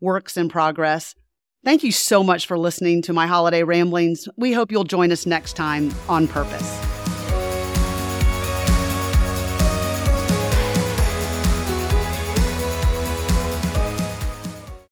works 0.00 0.36
in 0.36 0.48
progress. 0.48 1.16
Thank 1.64 1.82
you 1.82 1.90
so 1.90 2.22
much 2.22 2.46
for 2.46 2.56
listening 2.56 3.02
to 3.02 3.12
my 3.12 3.26
holiday 3.26 3.64
ramblings. 3.64 4.28
We 4.36 4.52
hope 4.52 4.70
you'll 4.70 4.84
join 4.84 5.10
us 5.10 5.26
next 5.26 5.54
time 5.54 5.92
on 6.08 6.28
purpose. 6.28 6.97